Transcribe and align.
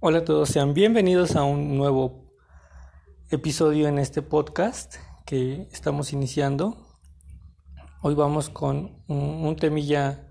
Hola 0.00 0.18
a 0.18 0.24
todos, 0.24 0.50
sean 0.50 0.74
bienvenidos 0.74 1.34
a 1.34 1.42
un 1.42 1.76
nuevo 1.76 2.30
episodio 3.30 3.88
en 3.88 3.98
este 3.98 4.22
podcast 4.22 4.94
que 5.26 5.66
estamos 5.72 6.12
iniciando. 6.12 6.76
Hoy 8.02 8.14
vamos 8.14 8.48
con 8.48 9.02
un, 9.08 9.56
temilla 9.56 10.24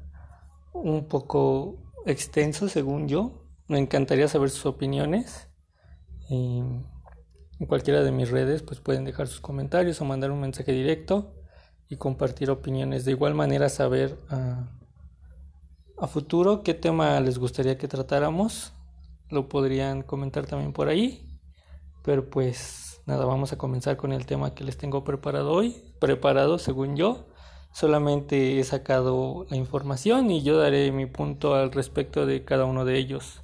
un 0.72 1.10
poco 1.10 1.84
extenso 2.06 2.70
según 2.70 3.10
yo. 3.10 3.44
Me 3.68 3.78
encantaría 3.78 4.30
saber 4.30 4.52
sus 4.52 4.66
opiniones. 4.66 5.50
en 6.30 6.86
cualquiera 7.68 8.04
de 8.04 8.14
mis 8.14 8.32
redes 8.32 8.64
pues 8.64 8.80
pueden 8.80 9.04
dejar 9.04 9.28
sus 9.28 9.42
comentarios 9.42 10.00
o 10.00 10.06
mandar 10.06 10.32
un 10.32 10.40
mensaje 10.40 10.72
directo 10.72 11.36
y 11.90 11.98
compartir 11.98 12.52
opiniones. 12.52 13.04
De 13.04 13.12
igual 13.12 13.34
manera 13.34 13.68
saber 13.68 14.18
a 14.30 16.08
futuro 16.08 16.64
qué 16.64 16.74
tema 16.74 17.20
les 17.20 17.38
gustaría 17.38 17.78
que 17.78 17.90
tratáramos 17.90 18.72
lo 19.30 19.50
podrían 19.50 20.04
comentar 20.04 20.46
también 20.46 20.74
por 20.74 20.88
ahí. 20.88 21.40
Pero 22.04 22.30
pues 22.30 23.02
nada, 23.06 23.26
vamos 23.26 23.54
a 23.54 23.58
comenzar 23.58 23.98
con 23.98 24.14
el 24.14 24.26
tema 24.26 24.54
que 24.54 24.64
les 24.64 24.78
tengo 24.78 25.04
preparado 25.04 25.52
hoy. 25.52 25.76
Preparado 26.00 26.60
según 26.60 26.96
yo. 26.96 27.28
Solamente 27.72 28.60
he 28.60 28.64
sacado 28.64 29.46
la 29.50 29.58
información 29.58 30.32
y 30.32 30.42
yo 30.42 30.58
daré 30.58 30.92
mi 30.92 31.06
punto 31.06 31.54
al 31.54 31.72
respecto 31.72 32.26
de 32.26 32.44
cada 32.44 32.66
uno 32.66 32.86
de 32.86 32.98
ellos. 32.98 33.44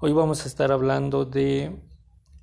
Hoy 0.00 0.12
vamos 0.12 0.44
a 0.44 0.48
estar 0.48 0.72
hablando 0.72 1.24
de 1.24 1.80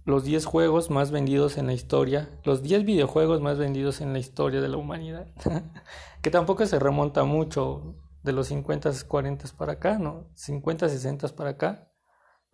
los 0.08 0.24
10 0.24 0.46
juegos 0.46 0.90
más 0.90 1.12
vendidos 1.12 1.58
en 1.58 1.68
la 1.68 1.74
historia, 1.74 2.30
los 2.44 2.64
10 2.64 2.86
videojuegos 2.86 3.42
más 3.42 3.58
vendidos 3.58 4.00
en 4.00 4.14
la 4.14 4.20
historia 4.20 4.62
de 4.62 4.70
la 4.70 4.78
humanidad, 4.78 5.28
que 6.22 6.32
tampoco 6.32 6.66
se 6.66 6.80
remonta 6.80 7.26
mucho 7.26 7.96
de 8.24 8.32
los 8.32 8.48
50, 8.48 8.90
40 9.06 9.50
para 9.58 9.74
acá, 9.74 10.00
¿no? 10.00 10.30
50, 10.36 10.88
60 10.88 11.28
para 11.36 11.52
acá, 11.52 11.92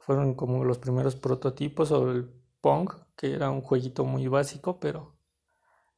fueron 0.06 0.34
como 0.36 0.64
los 0.66 0.80
primeros 0.80 1.16
prototipos 1.16 1.92
o 1.92 2.12
el 2.12 2.30
Pong, 2.62 2.90
que 3.16 3.34
era 3.34 3.50
un 3.50 3.62
jueguito 3.62 4.04
muy 4.06 4.28
básico, 4.28 4.80
pero 4.80 5.16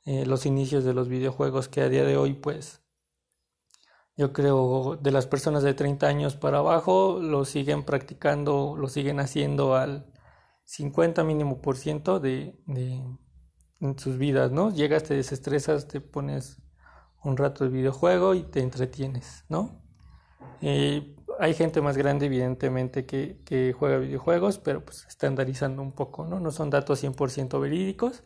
eh, 0.06 0.26
los 0.26 0.46
inicios 0.46 0.84
de 0.84 0.94
los 0.94 1.10
videojuegos 1.10 1.68
que 1.68 1.82
a 1.82 1.90
día 1.90 2.04
de 2.04 2.16
hoy 2.16 2.34
pues 2.34 2.84
yo 4.16 4.32
creo 4.32 4.98
de 5.02 5.12
las 5.12 5.26
personas 5.28 5.64
de 5.64 5.74
30 5.74 6.08
años 6.08 6.36
para 6.36 6.60
abajo 6.60 7.20
lo 7.20 7.46
siguen 7.46 7.84
practicando, 7.84 8.76
lo 8.78 8.88
siguen 8.88 9.20
haciendo 9.20 9.76
al 9.76 10.12
50 10.66 11.24
mínimo 11.24 11.62
por 11.62 11.76
ciento 11.76 12.20
de, 12.20 12.62
de 12.68 13.02
en 13.82 14.00
sus 14.00 14.18
vidas, 14.18 14.52
¿no? 14.52 14.72
Llegas, 14.72 15.04
te 15.04 15.16
desestresas, 15.16 15.88
te 15.88 16.00
pones 16.00 16.62
un 17.24 17.38
rato 17.38 17.64
de 17.64 17.72
videojuego 17.72 18.36
y 18.36 18.44
te 18.44 18.62
entretienes, 18.62 19.46
¿no? 19.50 19.82
Eh, 20.62 21.15
hay 21.40 21.54
gente 21.54 21.82
más 21.82 21.98
grande, 21.98 22.26
evidentemente, 22.28 23.06
que, 23.06 23.76
juega 23.78 23.98
videojuegos, 23.98 24.60
pero 24.60 24.84
pues 24.84 25.06
estandarizando 25.08 25.82
un 25.82 25.94
poco, 25.94 26.26
¿no? 26.26 26.40
No 26.40 26.52
son 26.52 26.70
datos 26.70 27.04
100% 27.04 27.60
verídicos, 27.60 28.24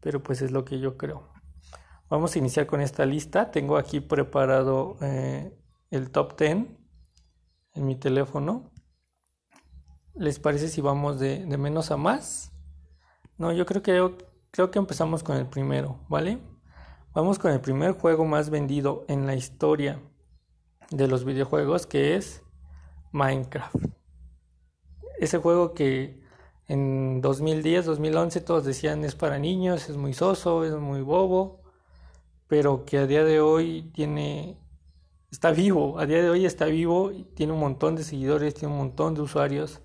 pero 0.00 0.22
pues 0.22 0.42
es 0.42 0.50
lo 0.50 0.64
que 0.64 0.78
yo 0.78 0.96
creo. 0.96 1.32
Vamos 2.08 2.34
a 2.34 2.38
iniciar 2.38 2.66
con 2.66 2.80
esta 2.80 3.04
lista. 3.04 3.50
Tengo 3.50 3.76
aquí 3.76 4.00
preparado 4.00 4.96
eh, 5.00 5.56
el 5.90 6.10
top 6.10 6.38
10 6.38 6.66
en 7.74 7.86
mi 7.86 7.96
teléfono. 7.96 8.70
¿Les 10.14 10.38
parece 10.38 10.68
si 10.68 10.80
vamos 10.80 11.18
de, 11.18 11.44
de 11.44 11.58
menos 11.58 11.90
a 11.90 11.96
más? 11.96 12.52
No, 13.38 13.52
yo 13.52 13.66
creo 13.66 13.82
que, 13.82 14.26
creo 14.50 14.70
que 14.70 14.78
empezamos 14.78 15.22
con 15.22 15.36
el 15.36 15.46
primero, 15.46 16.00
¿vale? 16.08 16.38
Vamos 17.12 17.38
con 17.38 17.50
el 17.50 17.60
primer 17.60 17.92
juego 17.92 18.24
más 18.24 18.50
vendido 18.50 19.04
en 19.08 19.26
la 19.26 19.34
historia 19.34 20.00
de 20.90 21.08
los 21.08 21.24
videojuegos 21.24 21.86
que 21.86 22.14
es 22.14 22.45
Minecraft. 23.16 23.76
Ese 25.18 25.38
juego 25.38 25.72
que 25.72 26.20
en 26.68 27.20
2010, 27.22 27.86
2011 27.86 28.40
todos 28.42 28.64
decían 28.64 29.04
es 29.04 29.14
para 29.14 29.38
niños, 29.38 29.88
es 29.88 29.96
muy 29.96 30.12
soso, 30.12 30.64
es 30.64 30.74
muy 30.74 31.00
bobo, 31.00 31.62
pero 32.46 32.84
que 32.84 32.98
a 32.98 33.06
día 33.06 33.24
de 33.24 33.40
hoy 33.40 33.90
tiene 33.94 34.58
está 35.30 35.50
vivo, 35.50 35.98
a 35.98 36.06
día 36.06 36.22
de 36.22 36.30
hoy 36.30 36.44
está 36.44 36.66
vivo, 36.66 37.10
tiene 37.34 37.52
un 37.52 37.60
montón 37.60 37.96
de 37.96 38.04
seguidores, 38.04 38.54
tiene 38.54 38.72
un 38.72 38.78
montón 38.78 39.14
de 39.14 39.22
usuarios. 39.22 39.80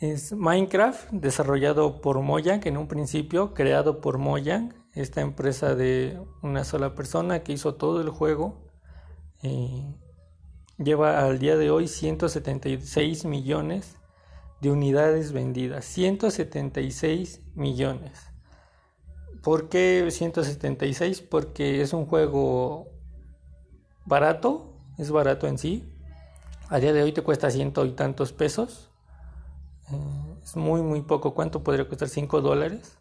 Es 0.00 0.32
Minecraft, 0.32 1.10
desarrollado 1.12 2.00
por 2.00 2.20
Mojang 2.20 2.66
en 2.66 2.76
un 2.76 2.88
principio, 2.88 3.54
creado 3.54 4.00
por 4.00 4.18
Mojang, 4.18 4.74
esta 4.92 5.20
empresa 5.20 5.74
de 5.74 6.20
una 6.42 6.64
sola 6.64 6.94
persona 6.94 7.42
que 7.42 7.52
hizo 7.52 7.74
todo 7.74 8.00
el 8.00 8.10
juego. 8.10 8.70
Eh, 9.42 9.94
lleva 10.78 11.24
al 11.24 11.38
día 11.38 11.56
de 11.56 11.70
hoy 11.70 11.88
176 11.88 13.24
millones 13.24 13.96
de 14.60 14.70
unidades 14.70 15.32
vendidas. 15.32 15.84
176 15.84 17.42
millones. 17.54 18.32
¿Por 19.42 19.68
qué 19.68 20.06
176? 20.10 21.20
Porque 21.20 21.82
es 21.82 21.92
un 21.92 22.06
juego 22.06 22.88
barato, 24.06 24.74
es 24.98 25.10
barato 25.10 25.46
en 25.46 25.58
sí. 25.58 25.92
A 26.68 26.78
día 26.78 26.92
de 26.92 27.02
hoy 27.02 27.12
te 27.12 27.22
cuesta 27.22 27.50
ciento 27.50 27.84
y 27.84 27.92
tantos 27.92 28.32
pesos. 28.32 28.90
Eh, 29.92 30.40
es 30.42 30.56
muy, 30.56 30.82
muy 30.82 31.02
poco. 31.02 31.34
¿Cuánto 31.34 31.62
podría 31.62 31.86
costar? 31.86 32.08
5 32.08 32.40
dólares. 32.40 32.98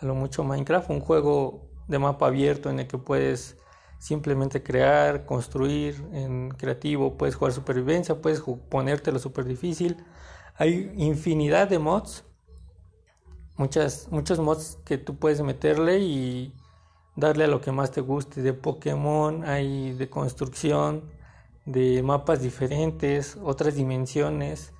A 0.00 0.06
lo 0.06 0.14
mucho 0.14 0.44
Minecraft, 0.44 0.90
un 0.90 1.00
juego 1.00 1.68
de 1.86 1.98
mapa 1.98 2.28
abierto 2.28 2.70
en 2.70 2.80
el 2.80 2.86
que 2.86 2.98
puedes 2.98 3.58
simplemente 3.98 4.62
crear, 4.62 5.26
construir 5.26 6.02
en 6.12 6.50
creativo, 6.50 7.16
puedes 7.16 7.34
jugar 7.34 7.52
supervivencia, 7.52 8.20
puedes 8.20 8.42
ponértelo 8.68 9.18
súper 9.18 9.44
difícil. 9.44 9.96
Hay 10.56 10.92
infinidad 10.96 11.68
de 11.68 11.78
mods, 11.78 12.24
muchas, 13.56 14.08
muchos 14.10 14.38
mods 14.38 14.78
que 14.84 14.98
tú 14.98 15.16
puedes 15.16 15.40
meterle 15.42 15.98
y 15.98 16.54
darle 17.16 17.44
a 17.44 17.48
lo 17.48 17.60
que 17.60 17.72
más 17.72 17.90
te 17.90 18.00
guste. 18.00 18.42
De 18.42 18.52
Pokémon, 18.52 19.44
hay 19.44 19.92
de 19.92 20.08
construcción, 20.08 21.02
de 21.66 22.02
mapas 22.02 22.40
diferentes, 22.40 23.36
otras 23.42 23.74
dimensiones. 23.74 24.72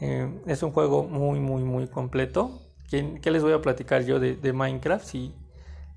Eh, 0.00 0.40
es 0.46 0.62
un 0.62 0.72
juego 0.72 1.04
muy, 1.04 1.40
muy, 1.40 1.62
muy 1.62 1.88
completo. 1.88 2.62
¿Qué, 2.90 3.30
les 3.30 3.42
voy 3.42 3.52
a 3.52 3.62
platicar 3.62 4.04
yo 4.04 4.18
de, 4.18 4.52
Minecraft? 4.52 5.14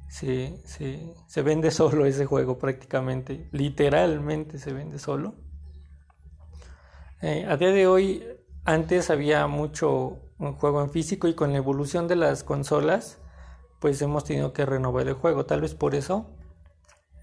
Se, 0.07 0.61
se, 1.27 1.41
vende 1.41 1.71
solo 1.71 2.05
ese 2.05 2.25
juego 2.25 2.59
prácticamente, 2.59 3.49
literalmente 3.51 4.59
se 4.59 4.71
vende 4.71 4.99
solo. 4.99 5.35
Eh, 7.21 7.45
a 7.47 7.57
día 7.57 7.71
de 7.71 7.87
hoy, 7.87 8.23
antes 8.63 9.09
había 9.09 9.47
mucho 9.47 10.19
juego 10.59 10.81
en 10.81 10.91
físico 10.91 11.27
y 11.27 11.33
con 11.33 11.51
la 11.51 11.57
evolución 11.57 12.07
de 12.07 12.15
las 12.15 12.43
consolas, 12.43 13.19
pues 13.79 14.01
hemos 14.01 14.23
tenido 14.23 14.53
que 14.53 14.65
renovar 14.65 15.07
el 15.07 15.13
juego. 15.13 15.45
Tal 15.45 15.61
vez 15.61 15.73
por 15.73 15.95
eso 15.95 16.27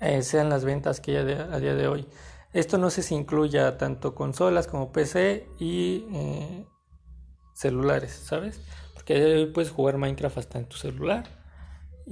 eh, 0.01 0.23
sean 0.23 0.49
las 0.49 0.65
ventas 0.65 1.01
que 1.01 1.19
hay 1.19 1.33
a 1.33 1.59
día 1.59 1.75
de 1.75 1.87
hoy. 1.87 2.09
Esto 2.53 2.79
no 2.79 2.91
sé 2.91 3.03
si 3.03 3.15
incluya 3.15 3.79
tanto 3.79 4.15
consolas 4.15 4.67
como 4.67 4.91
PC 4.91 5.49
y 5.59 6.07
eh, 6.13 6.67
celulares, 7.55 8.13
¿sabes? 8.13 8.61
Porque 8.95 9.15
a 9.15 9.17
día 9.17 9.27
de 9.27 9.37
hoy 9.37 9.47
puedes 9.53 9.71
jugar 9.71 9.99
Minecraft 9.99 10.39
hasta 10.39 10.59
en 10.59 10.67
tu 10.67 10.77
celular 10.77 11.40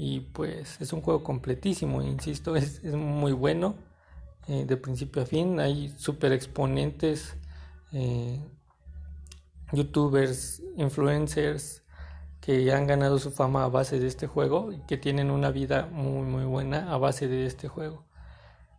y 0.00 0.20
pues 0.20 0.80
es 0.80 0.92
un 0.92 1.02
juego 1.02 1.24
completísimo, 1.24 2.00
insisto, 2.02 2.54
es, 2.56 2.84
muy 2.84 3.32
bueno 3.32 3.74
eh, 4.46 4.64
de 4.64 4.76
principio 4.76 5.22
a 5.22 5.26
fin. 5.26 5.58
Hay 5.58 5.88
super 5.98 6.30
exponentes, 6.30 7.36
eh, 7.92 8.40
youtubers, 9.72 10.62
influencers 10.76 11.82
que 12.40 12.72
han 12.72 12.86
ganado 12.86 13.18
su 13.18 13.32
fama 13.32 13.64
a 13.64 13.68
base 13.68 13.98
de 13.98 14.06
este 14.06 14.28
juego 14.28 14.72
y 14.72 14.78
que 14.86 14.98
tienen 14.98 15.32
una 15.32 15.50
vida 15.50 15.88
muy 15.90 16.24
muy 16.24 16.44
buena 16.44 16.92
a 16.92 16.96
base 16.96 17.26
de 17.26 17.44
este 17.44 17.66
juego. 17.66 18.04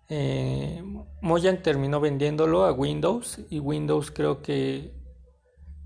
Eh, 0.07 0.81
Mojang 1.21 1.61
terminó 1.61 1.99
vendiéndolo 1.99 2.63
a 2.63 2.71
Windows 2.71 3.41
y 3.49 3.59
Windows 3.59 4.09
creo 4.09 4.41
que 4.41 4.93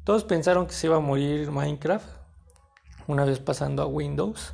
todos 0.04 0.26
pensaron 0.26 0.68
que 0.68 0.74
se 0.74 0.88
iba 0.88 0.98
a 0.98 1.00
morir 1.00 1.50
Minecraft 1.50 2.08
una 3.08 3.26
vez 3.26 3.40
pasando 3.40 3.82
a 3.82 3.88
Windows 3.88 4.54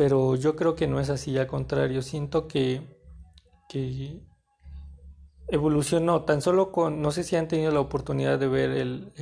pero 0.00 0.34
yo 0.34 0.56
creo 0.56 0.76
que 0.76 0.86
no 0.86 0.98
es 0.98 1.10
así, 1.10 1.36
al 1.36 1.46
contrario, 1.46 2.00
siento 2.00 2.48
que, 2.48 2.80
que 3.68 4.18
evolucionó, 5.48 6.22
tan 6.22 6.40
solo 6.40 6.72
con, 6.72 7.02
no 7.02 7.10
sé 7.10 7.22
si 7.22 7.36
han 7.36 7.48
tenido 7.48 7.70
la 7.70 7.80
oportunidad 7.80 8.38
de 8.38 8.48
ver 8.48 8.70
el, 8.70 9.12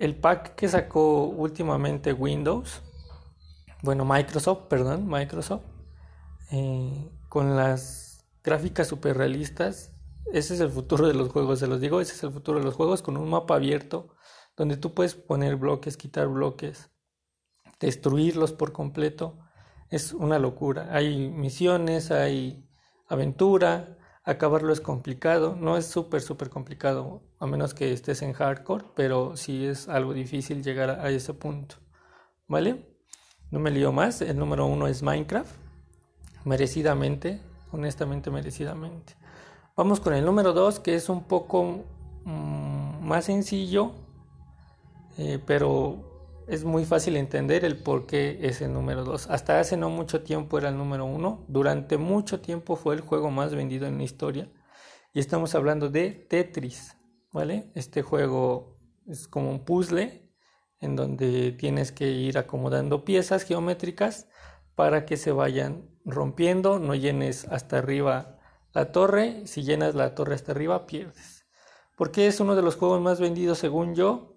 el, 0.00 0.16
pack 0.16 0.56
que 0.56 0.66
sacó 0.66 1.26
últimamente 1.26 2.12
Windows, 2.12 2.82
bueno, 3.80 4.04
Microsoft, 4.04 4.62
perdón, 4.62 5.06
Microsoft, 5.06 5.62
eh, 6.50 7.12
con 7.28 7.54
las 7.54 8.26
gráficas 8.42 8.88
super 8.88 9.16
realistas, 9.16 9.92
ese 10.32 10.54
es 10.54 10.60
el 10.60 10.70
futuro 10.70 11.06
de 11.06 11.14
los 11.14 11.28
juegos, 11.28 11.60
se 11.60 11.68
los 11.68 11.80
digo, 11.80 12.00
ese 12.00 12.14
es 12.14 12.24
el 12.24 12.32
futuro 12.32 12.58
de 12.58 12.64
los 12.64 12.74
juegos 12.74 13.02
con 13.02 13.16
un 13.16 13.30
mapa 13.30 13.54
abierto 13.54 14.16
donde 14.56 14.76
tú 14.76 14.94
puedes 14.94 15.14
poner 15.14 15.54
bloques, 15.54 15.96
quitar 15.96 16.26
bloques, 16.26 16.91
destruirlos 17.82 18.54
por 18.54 18.72
completo 18.72 19.38
es 19.90 20.14
una 20.14 20.38
locura. 20.38 20.88
Hay 20.92 21.28
misiones, 21.28 22.10
hay 22.10 22.66
aventura, 23.08 23.98
Acabarlo 24.24 24.72
es 24.72 24.80
complicado, 24.80 25.56
no 25.58 25.76
es 25.76 25.86
súper, 25.86 26.22
súper 26.22 26.48
complicado, 26.48 27.22
a 27.40 27.46
menos 27.46 27.74
que 27.74 27.92
estés 27.92 28.22
en 28.22 28.32
hardcore, 28.32 28.84
pero 28.94 29.36
sí 29.36 29.66
es 29.66 29.88
algo 29.88 30.14
difícil 30.14 30.62
llegar 30.62 30.90
a, 30.90 31.10
ese 31.10 31.34
punto. 31.34 31.76
¿Vale? 32.46 32.86
No 33.50 33.58
me 33.58 33.72
lío 33.72 33.90
más, 33.90 34.22
el 34.22 34.38
número 34.38 34.66
uno 34.66 34.86
es 34.86 35.02
Minecraft, 35.02 35.50
merecidamente, 36.44 37.40
honestamente 37.72 38.30
merecidamente. 38.30 39.16
Vamos 39.76 39.98
con 39.98 40.14
el 40.14 40.24
número 40.24 40.52
dos, 40.52 40.78
que 40.78 40.94
es 40.94 41.08
un 41.08 41.24
poco 41.24 41.84
mm, 42.24 43.04
más 43.04 43.24
sencillo, 43.24 43.90
eh, 45.18 45.40
pero 45.44 46.11
es 46.48 46.64
muy 46.64 46.84
fácil 46.84 47.16
entender 47.16 47.64
el 47.64 47.76
por 47.76 48.06
qué 48.06 48.38
es 48.42 48.60
el 48.60 48.72
número 48.72 49.04
2. 49.04 49.30
Hasta 49.30 49.60
hace 49.60 49.76
no 49.76 49.90
mucho 49.90 50.22
tiempo 50.22 50.58
era 50.58 50.68
el 50.68 50.76
número 50.76 51.04
1. 51.04 51.46
Durante 51.48 51.98
mucho 51.98 52.40
tiempo 52.40 52.76
fue 52.76 52.94
el 52.94 53.00
juego 53.00 53.30
más 53.30 53.54
vendido 53.54 53.86
en 53.86 53.98
la 53.98 54.04
historia. 54.04 54.50
Y 55.12 55.20
estamos 55.20 55.54
hablando 55.54 55.88
de 55.88 56.10
Tetris, 56.10 56.96
¿vale? 57.32 57.70
Este 57.74 58.02
juego 58.02 58.78
es 59.06 59.28
como 59.28 59.50
un 59.50 59.64
puzzle 59.64 60.30
en 60.80 60.96
donde 60.96 61.52
tienes 61.52 61.92
que 61.92 62.10
ir 62.10 62.38
acomodando 62.38 63.04
piezas 63.04 63.44
geométricas 63.44 64.28
para 64.74 65.04
que 65.04 65.16
se 65.16 65.32
vayan 65.32 65.88
rompiendo, 66.04 66.78
no 66.78 66.94
llenes 66.94 67.46
hasta 67.46 67.78
arriba 67.78 68.38
la 68.72 68.90
torre, 68.90 69.46
si 69.46 69.62
llenas 69.62 69.94
la 69.94 70.14
torre 70.14 70.34
hasta 70.34 70.52
arriba 70.52 70.86
pierdes. 70.86 71.46
Porque 71.96 72.26
es 72.26 72.40
uno 72.40 72.56
de 72.56 72.62
los 72.62 72.76
juegos 72.76 73.00
más 73.00 73.20
vendidos 73.20 73.58
según 73.58 73.94
yo, 73.94 74.31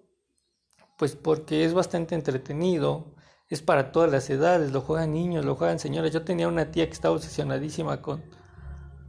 pues 0.96 1.14
porque 1.14 1.64
es 1.64 1.74
bastante 1.74 2.14
entretenido, 2.14 3.14
es 3.48 3.62
para 3.62 3.92
todas 3.92 4.10
las 4.10 4.28
edades, 4.30 4.72
lo 4.72 4.80
juegan 4.80 5.12
niños, 5.12 5.44
lo 5.44 5.54
juegan 5.54 5.78
señoras. 5.78 6.12
Yo 6.12 6.22
tenía 6.22 6.48
una 6.48 6.70
tía 6.70 6.86
que 6.86 6.92
estaba 6.92 7.14
obsesionadísima 7.14 8.02
con, 8.02 8.24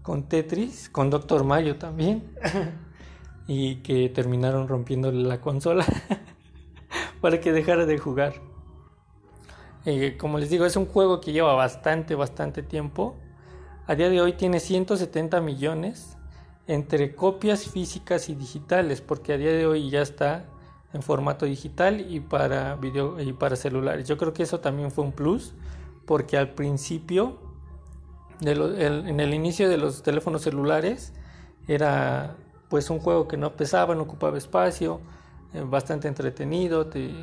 con 0.04 0.28
Tetris, 0.28 0.90
con 0.90 1.10
Doctor 1.10 1.44
Mario 1.44 1.78
también, 1.78 2.36
y 3.48 3.78
que 3.78 4.10
terminaron 4.10 4.68
rompiéndole 4.68 5.24
la 5.24 5.42
consola 5.42 5.86
para 7.22 7.40
que 7.40 7.52
dejara 7.52 7.86
de 7.86 7.98
jugar. 7.98 8.34
Eh, 9.86 10.18
como 10.18 10.38
les 10.38 10.50
digo, 10.50 10.66
es 10.66 10.76
un 10.76 10.86
juego 10.86 11.22
que 11.22 11.32
lleva 11.32 11.54
bastante, 11.54 12.14
bastante 12.14 12.62
tiempo. 12.62 13.16
A 13.88 13.96
día 13.96 14.10
de 14.10 14.20
hoy 14.20 14.34
tiene 14.34 14.60
170 14.60 15.40
millones 15.40 16.18
entre 16.68 17.16
copias 17.16 17.64
físicas 17.66 18.28
y 18.28 18.36
digitales, 18.36 19.00
porque 19.00 19.32
a 19.32 19.38
día 19.38 19.54
de 19.54 19.66
hoy 19.66 19.90
ya 19.90 20.02
está 20.02 20.46
en 20.98 21.04
formato 21.04 21.46
digital 21.46 22.02
y 22.12 22.20
para 22.20 22.76
video 22.76 23.20
y 23.22 23.32
para 23.32 23.56
celulares. 23.56 24.08
Yo 24.08 24.18
creo 24.18 24.34
que 24.34 24.42
eso 24.44 24.60
también 24.60 24.92
fue 24.92 25.04
un 25.04 25.12
plus 25.12 25.54
porque 26.06 26.38
al 26.38 26.50
principio 26.50 27.38
en 28.42 29.20
el 29.20 29.34
inicio 29.34 29.70
de 29.70 29.78
los 29.78 30.02
teléfonos 30.02 30.42
celulares 30.42 31.14
era 31.68 32.36
pues 32.70 32.90
un 32.90 33.00
juego 33.00 33.28
que 33.28 33.38
no 33.38 33.54
pesaba, 33.54 33.94
no 33.94 34.04
ocupaba 34.04 34.38
espacio, 34.38 35.00
eh, 35.54 35.64
bastante 35.66 36.08
entretenido, 36.08 36.88
te 36.88 37.14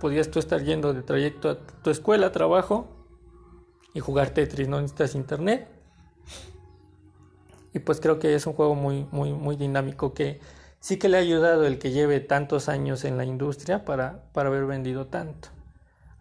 podías 0.00 0.30
tú 0.30 0.38
estar 0.38 0.62
yendo 0.62 0.92
de 0.92 1.02
trayecto 1.02 1.48
a 1.50 1.56
tu 1.56 1.90
escuela, 1.90 2.32
trabajo 2.32 2.88
y 3.94 4.00
jugar 4.00 4.30
Tetris, 4.30 4.68
no 4.68 4.80
necesitas 4.80 5.14
internet. 5.14 5.68
Y 7.72 7.78
pues 7.78 8.00
creo 8.00 8.18
que 8.18 8.34
es 8.34 8.46
un 8.46 8.54
juego 8.54 8.74
muy 8.74 9.06
muy 9.12 9.32
muy 9.32 9.54
dinámico 9.54 10.12
que 10.12 10.40
sí 10.86 10.98
que 10.98 11.08
le 11.08 11.16
ha 11.16 11.20
ayudado 11.20 11.66
el 11.66 11.80
que 11.80 11.90
lleve 11.90 12.20
tantos 12.20 12.68
años 12.68 13.04
en 13.04 13.16
la 13.16 13.24
industria 13.24 13.84
para, 13.84 14.22
para 14.32 14.50
haber 14.50 14.66
vendido 14.66 15.08
tanto. 15.08 15.48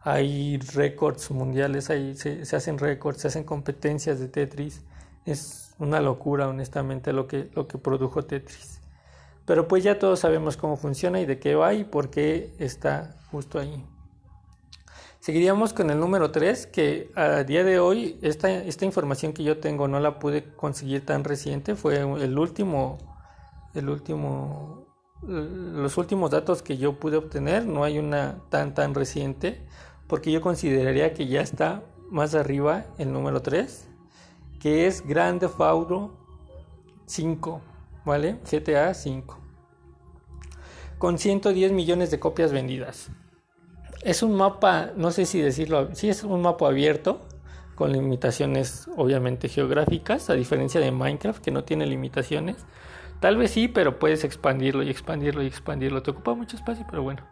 Hay 0.01 0.57
récords 0.57 1.29
mundiales, 1.29 1.91
hay, 1.91 2.15
se, 2.15 2.41
hacen 2.55 2.79
récords, 2.79 3.21
se 3.21 3.27
hacen 3.27 3.43
competencias 3.43 4.19
de 4.19 4.27
Tetris. 4.27 4.81
Es 5.23 5.75
una 5.77 6.01
locura, 6.01 6.47
honestamente, 6.47 7.13
lo 7.13 7.27
que, 7.27 7.51
lo 7.53 7.67
que 7.67 7.77
produjo 7.77 8.25
Tetris. 8.25 8.81
Pero 9.45 9.67
pues 9.67 9.83
ya 9.83 9.99
todos 9.99 10.21
sabemos 10.21 10.57
cómo 10.57 10.77
funciona 10.77 11.21
y 11.21 11.27
de 11.27 11.37
qué 11.37 11.53
va 11.53 11.75
y 11.75 11.83
por 11.83 12.09
qué 12.09 12.51
está 12.57 13.15
justo 13.29 13.59
ahí. 13.59 13.85
Seguiríamos 15.19 15.73
con 15.73 15.91
el 15.91 15.99
número 15.99 16.31
3, 16.31 16.65
que 16.65 17.11
a 17.13 17.43
día 17.43 17.63
de 17.63 17.77
hoy 17.77 18.17
esta, 18.23 18.49
esta 18.49 18.85
información 18.85 19.31
que 19.31 19.43
yo 19.43 19.59
tengo 19.59 19.87
no 19.87 19.99
la 19.99 20.17
pude 20.17 20.55
conseguir 20.55 21.05
tan 21.05 21.23
reciente, 21.23 21.75
fue 21.75 21.99
el 21.99 22.39
último 22.39 23.14
el 23.75 23.89
último, 23.89 24.85
los 25.21 25.97
últimos 25.97 26.31
datos 26.31 26.61
que 26.61 26.77
yo 26.77 26.99
pude 26.99 27.17
obtener, 27.17 27.65
no 27.65 27.83
hay 27.83 27.99
una 27.99 28.39
tan 28.49 28.73
tan 28.73 28.93
reciente, 28.93 29.65
porque 30.07 30.31
yo 30.31 30.41
consideraría 30.41 31.13
que 31.13 31.27
ya 31.27 31.41
está 31.41 31.83
más 32.09 32.35
arriba 32.35 32.85
el 32.97 33.11
número 33.11 33.41
3, 33.41 33.89
que 34.59 34.87
es 34.87 35.05
Grande 35.05 35.49
Auto 35.59 36.17
5, 37.05 37.61
¿vale? 38.05 38.39
GTA 38.49 38.93
5, 38.93 39.37
con 40.97 41.17
110 41.17 41.71
millones 41.71 42.11
de 42.11 42.19
copias 42.19 42.51
vendidas. 42.51 43.09
Es 44.01 44.21
un 44.21 44.35
mapa, 44.35 44.91
no 44.95 45.11
sé 45.11 45.25
si 45.25 45.41
decirlo, 45.41 45.89
sí 45.95 46.09
es 46.09 46.23
un 46.23 46.41
mapa 46.41 46.67
abierto, 46.67 47.21
con 47.75 47.91
limitaciones 47.91 48.87
obviamente 48.95 49.49
geográficas, 49.49 50.29
a 50.29 50.33
diferencia 50.33 50.79
de 50.79 50.91
Minecraft 50.91 51.43
que 51.43 51.51
no 51.51 51.63
tiene 51.63 51.85
limitaciones. 51.85 52.55
Tal 53.19 53.37
vez 53.37 53.51
sí, 53.51 53.67
pero 53.67 53.99
puedes 53.99 54.23
expandirlo 54.23 54.83
y 54.83 54.89
expandirlo 54.89 55.41
y 55.41 55.47
expandirlo. 55.47 56.03
Te 56.03 56.11
ocupa 56.11 56.33
mucho 56.33 56.57
espacio, 56.57 56.85
pero 56.89 57.03
bueno. 57.03 57.23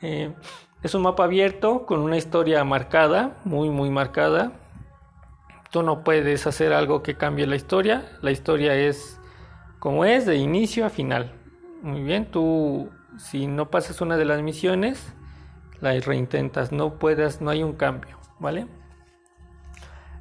Eh, 0.00 0.34
es 0.82 0.94
un 0.94 1.02
mapa 1.02 1.24
abierto 1.24 1.86
con 1.86 2.00
una 2.00 2.16
historia 2.16 2.62
marcada, 2.64 3.36
muy, 3.44 3.68
muy 3.68 3.90
marcada. 3.90 4.52
Tú 5.70 5.82
no 5.82 6.02
puedes 6.02 6.46
hacer 6.46 6.72
algo 6.72 7.02
que 7.02 7.16
cambie 7.16 7.46
la 7.46 7.56
historia. 7.56 8.06
La 8.22 8.30
historia 8.30 8.74
es 8.74 9.20
como 9.78 10.04
es, 10.04 10.24
de 10.24 10.36
inicio 10.36 10.86
a 10.86 10.90
final. 10.90 11.34
Muy 11.82 12.02
bien, 12.02 12.30
tú 12.30 12.90
si 13.18 13.46
no 13.46 13.70
pasas 13.70 14.00
una 14.00 14.16
de 14.16 14.24
las 14.24 14.42
misiones, 14.42 15.12
la 15.80 15.98
reintentas. 16.00 16.72
No 16.72 16.98
puedes, 16.98 17.40
no 17.40 17.50
hay 17.50 17.62
un 17.62 17.74
cambio, 17.74 18.18
¿vale? 18.38 18.66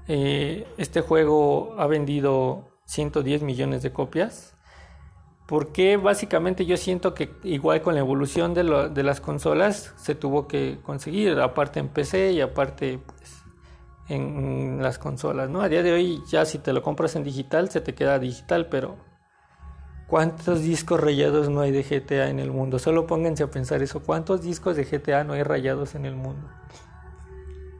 Eh, 0.08 0.68
este 0.78 1.02
juego 1.02 1.76
ha 1.78 1.88
vendido 1.88 2.70
110 2.86 3.44
millones 3.44 3.84
de 3.84 3.92
copias 3.92 4.57
porque 5.48 5.96
básicamente 5.96 6.66
yo 6.66 6.76
siento 6.76 7.14
que 7.14 7.32
igual 7.44 7.82
con 7.82 7.96
la 7.96 8.02
evolución 8.02 8.54
de, 8.54 8.64
las 8.66 9.22
consolas 9.22 9.94
se 9.96 10.14
tuvo 10.14 10.46
que 10.48 10.80
conseguir, 10.84 11.40
aparte 11.40 11.80
en 11.80 11.88
PC 11.88 12.34
y 12.34 12.42
aparte 12.42 13.00
pues, 13.00 13.44
en 14.10 14.84
las 14.84 15.00
consolas, 15.00 15.50
¿no? 15.50 15.62
A 15.62 15.70
día 15.70 15.84
de 15.84 15.94
hoy 15.94 16.22
ya 16.28 16.44
si 16.44 16.60
te 16.60 16.74
lo 16.74 16.84
compras 16.84 17.16
en 17.16 17.24
digital 17.24 17.70
se 17.70 17.80
te 17.80 17.96
queda 17.96 18.20
digital, 18.20 18.68
pero 18.68 18.98
¿cuántos 20.08 20.64
discos 20.64 21.00
rayados 21.00 21.50
no 21.50 21.62
hay 21.62 21.72
de 21.72 21.84
GTA 21.84 22.30
en 22.30 22.40
el 22.40 22.52
mundo? 22.52 22.78
Solo 22.78 23.08
pónganse 23.08 23.44
a 23.44 23.50
pensar 23.50 23.82
eso, 23.82 24.04
¿cuántos 24.04 24.42
discos 24.42 24.76
de 24.76 24.84
GTA 24.84 25.24
no 25.24 25.32
hay 25.32 25.44
rayados 25.44 25.96
en 25.96 26.06
el 26.06 26.18
mundo? 26.18 26.46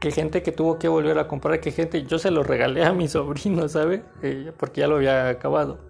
Que 0.00 0.10
gente 0.10 0.42
que 0.42 0.52
tuvo 0.52 0.78
que 0.78 0.88
volver 0.88 1.18
a 1.18 1.28
comprar, 1.28 1.60
que 1.60 1.70
gente, 1.70 2.04
yo 2.04 2.18
se 2.18 2.30
lo 2.30 2.42
regalé 2.44 2.84
a 2.84 2.92
mi 2.94 3.08
sobrino, 3.08 3.68
¿sabe? 3.68 4.04
Eh, 4.22 4.52
porque 4.56 4.80
ya 4.80 4.86
lo 4.86 4.96
había 4.96 5.28
acabado. 5.28 5.87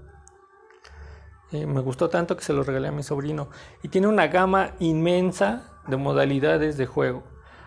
Eh, 1.50 1.66
me 1.66 1.80
gustó 1.80 2.10
tanto 2.10 2.36
que 2.36 2.44
se 2.44 2.52
lo 2.52 2.62
regalé 2.62 2.88
a 2.88 2.92
mi 2.92 3.02
sobrino. 3.02 3.48
Y 3.82 3.88
tiene 3.88 4.06
una 4.06 4.26
gama 4.26 4.72
inmensa 4.80 5.80
de 5.86 5.96
modalidades 5.96 6.76
de 6.76 6.86
juego. 6.86 7.22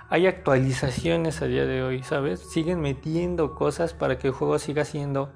Hay 0.10 0.28
actualizaciones 0.28 1.42
a 1.42 1.48
día 1.48 1.66
de 1.66 1.82
hoy, 1.82 2.04
¿sabes? 2.04 2.40
Siguen 2.40 2.82
metiendo 2.82 3.56
cosas 3.56 3.94
para 3.94 4.18
que 4.18 4.28
el 4.28 4.34
juego 4.34 4.60
siga 4.60 4.86
siendo 4.86 5.32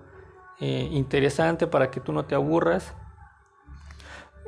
eh, 0.59 0.89
interesante, 0.91 1.65
para 1.65 1.89
que 1.89 1.99
tú 1.99 2.13
no 2.13 2.25
te 2.25 2.35
aburras. 2.35 2.93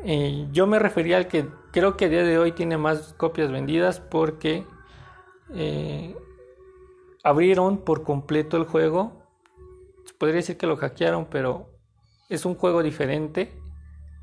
Eh, 0.04 0.48
yo 0.52 0.68
me 0.68 0.78
refería 0.78 1.18
al 1.18 1.28
que 1.28 1.48
creo 1.72 1.98
que 1.98 2.06
a 2.06 2.10
día 2.10 2.24
de 2.24 2.38
hoy 2.38 2.52
tiene 2.52 2.78
más 2.78 3.14
copias 3.14 3.52
vendidas 3.52 4.00
porque 4.00 4.66
abrieron 7.24 7.80
por 7.80 8.04
completo 8.04 8.58
el 8.58 8.66
juego. 8.66 9.24
Podría 10.20 10.38
decir 10.38 10.58
que 10.58 10.68
lo 10.68 10.78
hackearon, 10.78 11.26
pero 11.26 11.70
es 12.30 12.46
un 12.46 12.56
juego 12.56 12.84
diferente 12.84 13.52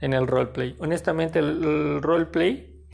en 0.04 0.12
el 0.12 0.26
roleplay. 0.26 0.76
Honestamente, 0.78 1.38
el, 1.38 2.02
roleplay, 2.02 2.86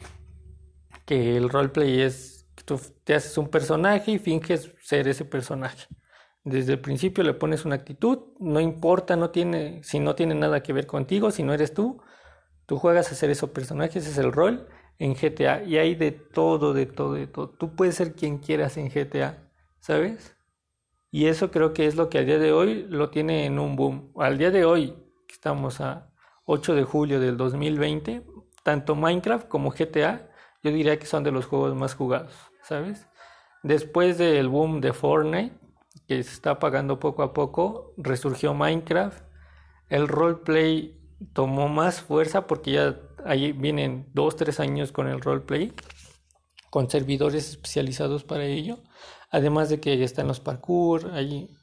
que 1.05 1.37
el 1.37 1.49
roleplay 1.49 2.03
es 2.03 2.47
tú 2.65 2.81
te 3.03 3.15
haces 3.15 3.37
un 3.37 3.49
personaje 3.49 4.13
y 4.13 4.19
finges 4.19 4.73
ser 4.81 5.09
ese 5.09 5.25
personaje. 5.25 5.89
Desde 6.45 6.75
el 6.75 6.81
principio 6.81 7.25
le 7.25 7.35
pones 7.35 7.65
una 7.65 7.75
actitud, 7.75 8.19
no 8.39 8.61
importa, 8.61 9.17
no 9.17 9.31
tiene, 9.31 9.83
si 9.83 9.99
no 9.99 10.15
tiene 10.15 10.37
nada 10.37 10.63
que 10.63 10.73
ver 10.73 10.87
contigo, 10.87 11.33
si 11.33 11.43
no 11.43 11.53
eres 11.53 11.75
tú, 11.75 12.01
tú 12.67 12.79
juegas 12.79 13.11
a 13.11 13.17
ser 13.17 13.31
esos 13.31 13.51
personajes, 13.51 14.05
ese 14.05 14.13
es 14.13 14.19
el 14.19 14.33
rol 14.33 14.69
en 15.01 15.15
GTA 15.15 15.65
y 15.65 15.79
hay 15.79 15.97
de 15.97 16.13
todo, 16.13 16.73
de 16.73 16.87
todo, 16.87 17.15
de 17.15 17.27
todo. 17.27 17.51
Tú 17.51 17.75
puedes 17.75 17.97
ser 17.97 18.15
quien 18.15 18.39
quieras 18.39 18.77
en 18.77 18.89
GTA, 18.89 19.51
¿sabes? 19.81 20.37
Y 21.11 21.27
eso 21.27 21.51
creo 21.51 21.73
que 21.73 21.87
es 21.87 21.97
lo 21.97 22.09
que 22.09 22.19
a 22.19 22.23
día 22.23 22.39
de 22.39 22.53
hoy 22.53 22.87
lo 22.89 23.11
tiene 23.11 23.47
en 23.47 23.59
un 23.59 23.75
boom. 23.75 24.13
Al 24.17 24.39
día 24.39 24.53
de 24.53 24.65
hoy, 24.65 24.95
que 25.27 25.35
estamos 25.35 25.81
a 25.81 26.10
8 26.53 26.75
de 26.75 26.83
julio 26.83 27.21
del 27.21 27.37
2020, 27.37 28.25
tanto 28.65 28.97
Minecraft 28.97 29.47
como 29.47 29.71
GTA, 29.71 30.33
yo 30.65 30.73
diría 30.73 30.99
que 30.99 31.07
son 31.07 31.23
de 31.23 31.31
los 31.31 31.47
juegos 31.47 31.77
más 31.77 31.95
jugados, 31.95 32.35
¿sabes? 32.65 33.07
Después 33.63 34.19
del 34.19 34.49
boom 34.49 34.81
de 34.81 34.93
Fortnite, 34.93 35.55
que 36.09 36.21
se 36.25 36.33
está 36.33 36.51
apagando 36.51 36.99
poco 36.99 37.23
a 37.23 37.33
poco, 37.33 37.95
resurgió 37.97 38.53
Minecraft, 38.53 39.23
el 39.91 40.09
roleplay 40.09 41.01
tomó 41.33 41.69
más 41.69 42.01
fuerza 42.01 42.49
porque 42.49 42.73
ya 42.73 43.01
ahí 43.25 43.53
vienen 43.53 44.11
dos, 44.13 44.35
tres 44.35 44.59
años 44.59 44.91
con 44.91 45.07
el 45.07 45.21
roleplay, 45.21 45.73
con 46.69 46.91
servidores 46.91 47.49
especializados 47.51 48.25
para 48.25 48.45
ello. 48.45 48.81
Además 49.31 49.69
de 49.69 49.79
que 49.79 50.03
están 50.03 50.27
los 50.27 50.41
parkour, 50.41 51.13
hay, 51.13 51.57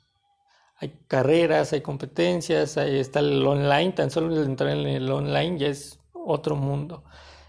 hay 0.79 0.99
carreras, 1.07 1.73
hay 1.73 1.81
competencias, 1.81 2.77
ahí 2.77 2.99
está 2.99 3.19
el 3.19 3.45
online, 3.45 3.93
tan 3.93 4.11
solo 4.11 4.35
el 4.35 4.43
entrar 4.45 4.69
en 4.71 4.87
el 4.87 5.11
online 5.11 5.57
ya 5.57 5.67
es 5.67 5.99
otro 6.13 6.55
mundo. 6.55 7.03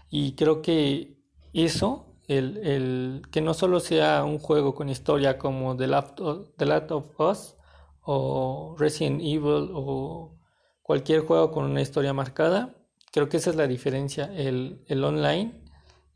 Y 0.09 0.35
creo 0.35 0.61
que 0.61 1.17
eso, 1.53 2.15
el, 2.27 2.57
el 2.57 3.21
que 3.31 3.41
no 3.41 3.53
solo 3.53 3.79
sea 3.79 4.23
un 4.23 4.39
juego 4.39 4.73
con 4.75 4.89
historia 4.89 5.37
como 5.37 5.77
The 5.77 5.87
Last 5.87 6.19
of, 6.21 6.49
The 6.57 6.65
Last 6.65 6.91
of 6.91 7.19
Us 7.19 7.55
o 8.01 8.75
Resident 8.79 9.21
Evil 9.21 9.69
o 9.73 10.35
cualquier 10.81 11.21
juego 11.21 11.51
con 11.51 11.65
una 11.65 11.81
historia 11.81 12.13
marcada, 12.13 12.75
creo 13.11 13.29
que 13.29 13.37
esa 13.37 13.51
es 13.51 13.55
la 13.55 13.67
diferencia. 13.67 14.31
El, 14.35 14.83
el 14.87 15.03
online 15.03 15.63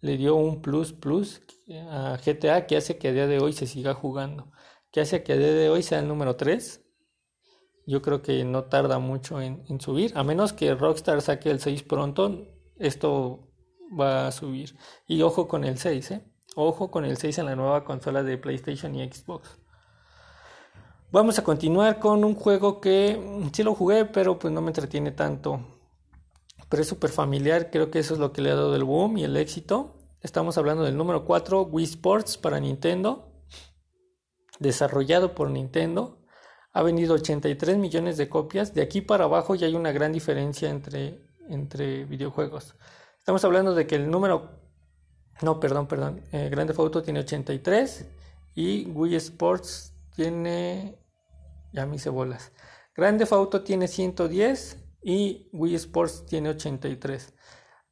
le 0.01 0.17
dio 0.17 0.35
un 0.35 0.61
plus 0.61 0.93
plus 0.93 1.41
a 1.89 2.17
GTA 2.25 2.65
que 2.67 2.77
hace 2.77 2.97
que 2.97 3.09
a 3.09 3.13
día 3.13 3.27
de 3.27 3.39
hoy 3.39 3.53
se 3.53 3.67
siga 3.67 3.93
jugando, 3.93 4.51
que 4.91 5.01
hace 5.01 5.23
que 5.23 5.33
a 5.33 5.37
día 5.37 5.53
de 5.53 5.69
hoy 5.69 5.83
sea 5.83 5.99
el 5.99 6.07
número 6.07 6.35
3. 6.35 6.82
Yo 7.85 8.01
creo 8.01 8.21
que 8.21 8.43
no 8.45 8.65
tarda 8.65 8.99
mucho 8.99 9.41
en, 9.41 9.81
subir, 9.81 10.13
a 10.15 10.23
menos 10.23 10.53
que 10.53 10.73
Rockstar 10.73 11.21
saque 11.21 11.51
el 11.51 11.59
6 11.59 11.83
pronto, 11.83 12.47
esto 12.77 13.51
va 13.99 14.27
a 14.27 14.31
subir. 14.31 14.75
Y 15.07 15.21
ojo 15.21 15.47
con 15.47 15.63
el 15.63 15.77
6, 15.77 16.11
¿eh? 16.11 16.33
Ojo 16.55 16.91
con 16.91 17.03
el 17.03 17.17
6 17.17 17.39
en 17.39 17.45
la 17.47 17.55
nueva 17.55 17.83
consola 17.83 18.23
de 18.23 18.37
PlayStation 18.37 18.95
y 18.95 19.05
Xbox. 19.11 19.59
Vamos 21.11 21.37
a 21.37 21.43
continuar 21.43 21.99
con 21.99 22.23
un 22.23 22.35
juego 22.35 22.81
que 22.81 23.49
sí 23.53 23.63
lo 23.63 23.75
jugué, 23.75 24.05
pero 24.05 24.39
pues 24.39 24.53
no 24.53 24.61
me 24.61 24.69
entretiene 24.69 25.11
tanto. 25.11 25.59
Pero 26.69 26.81
es 26.81 26.87
súper 26.87 27.11
familiar, 27.11 27.69
creo 27.69 27.91
que 27.91 27.99
eso 27.99 28.15
es 28.15 28.19
lo 28.19 28.33
que 28.33 28.41
le 28.41 28.49
ha 28.49 28.55
dado 28.55 28.75
el 28.75 28.83
boom 28.83 29.17
y 29.17 29.23
el 29.23 29.37
éxito. 29.37 29.97
Estamos 30.21 30.57
hablando 30.57 30.83
del 30.83 30.97
número 30.97 31.25
4, 31.25 31.63
Wii 31.63 31.85
Sports 31.85 32.37
para 32.37 32.59
Nintendo, 32.59 33.31
desarrollado 34.59 35.35
por 35.35 35.51
Nintendo. 35.51 36.22
Ha 36.73 36.81
vendido 36.81 37.13
83 37.13 37.77
millones 37.77 38.17
de 38.17 38.27
copias. 38.27 38.73
De 38.73 38.81
aquí 38.81 39.01
para 39.01 39.25
abajo 39.25 39.53
ya 39.53 39.67
hay 39.67 39.75
una 39.75 39.91
gran 39.91 40.11
diferencia 40.11 40.69
entre, 40.69 41.21
entre 41.47 42.05
videojuegos. 42.05 42.75
Estamos 43.19 43.45
hablando 43.45 43.75
de 43.75 43.85
que 43.87 43.95
el 43.95 44.09
número... 44.09 44.59
No, 45.41 45.59
perdón, 45.59 45.87
perdón. 45.87 46.21
Eh, 46.31 46.49
Grande 46.49 46.73
Auto 46.77 47.03
tiene 47.03 47.19
83 47.19 48.05
y 48.55 48.85
Wii 48.87 49.15
Sports 49.15 49.93
tiene... 50.15 50.97
Ya 51.71 51.85
me 51.85 51.95
hice 51.97 52.09
bolas. 52.09 52.51
Grande 52.95 53.27
Auto 53.29 53.61
tiene 53.63 53.87
110 53.87 54.77
y 55.03 55.49
Wii 55.53 55.75
Sports 55.75 56.25
tiene 56.25 56.49
83. 56.49 57.33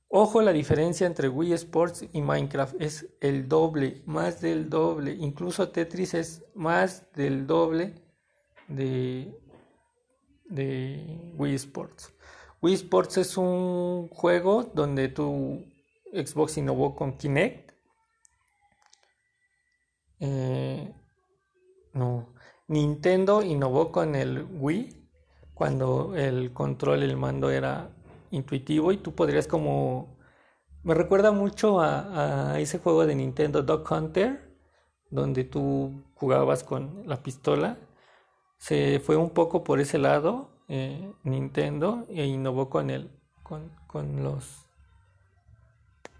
Ojo 0.07 0.41
la 0.41 0.51
diferencia 0.53 1.07
entre 1.07 1.29
Wii 1.29 1.53
Sports 1.53 2.05
y 2.11 2.21
Minecraft 2.21 2.75
es 2.81 3.07
el 3.21 3.47
doble, 3.47 4.03
más 4.05 4.41
del 4.41 4.69
doble. 4.69 5.13
Incluso 5.13 5.69
Tetris 5.69 6.15
es 6.15 6.43
más 6.53 7.05
del 7.13 7.47
doble 7.47 8.00
de, 8.75 9.37
de 10.45 11.33
Wii 11.37 11.55
Sports. 11.55 12.13
Wii 12.61 12.73
Sports 12.75 13.17
es 13.17 13.37
un 13.37 14.07
juego 14.09 14.63
donde 14.73 15.07
tu 15.07 15.65
Xbox 16.13 16.57
innovó 16.57 16.95
con 16.95 17.17
Kinect. 17.17 17.71
Eh, 20.19 20.93
no, 21.93 22.33
Nintendo 22.67 23.41
innovó 23.41 23.91
con 23.91 24.15
el 24.15 24.45
Wii 24.59 25.01
cuando 25.53 26.15
el 26.15 26.53
control, 26.53 27.03
el 27.03 27.17
mando 27.17 27.49
era 27.49 27.89
intuitivo 28.31 28.91
y 28.91 28.97
tú 28.97 29.13
podrías 29.13 29.47
como... 29.47 30.17
Me 30.83 30.95
recuerda 30.95 31.31
mucho 31.31 31.79
a, 31.81 32.59
ese 32.59 32.79
juego 32.79 33.05
de 33.05 33.13
Nintendo 33.13 33.61
Dog 33.61 33.85
Hunter, 33.91 34.55
donde 35.11 35.43
tú 35.43 36.03
jugabas 36.15 36.63
con 36.63 37.03
la 37.07 37.21
pistola. 37.21 37.77
Se 38.61 38.99
fue 38.99 39.15
un 39.17 39.31
poco 39.31 39.63
por 39.63 39.79
ese 39.79 39.97
lado 39.97 40.51
eh, 40.67 41.11
Nintendo 41.23 42.05
e 42.09 42.27
innovó 42.27 42.69
con 42.69 42.91
el 42.91 43.09
con, 43.41 43.71
con 43.87 44.23
los 44.23 44.67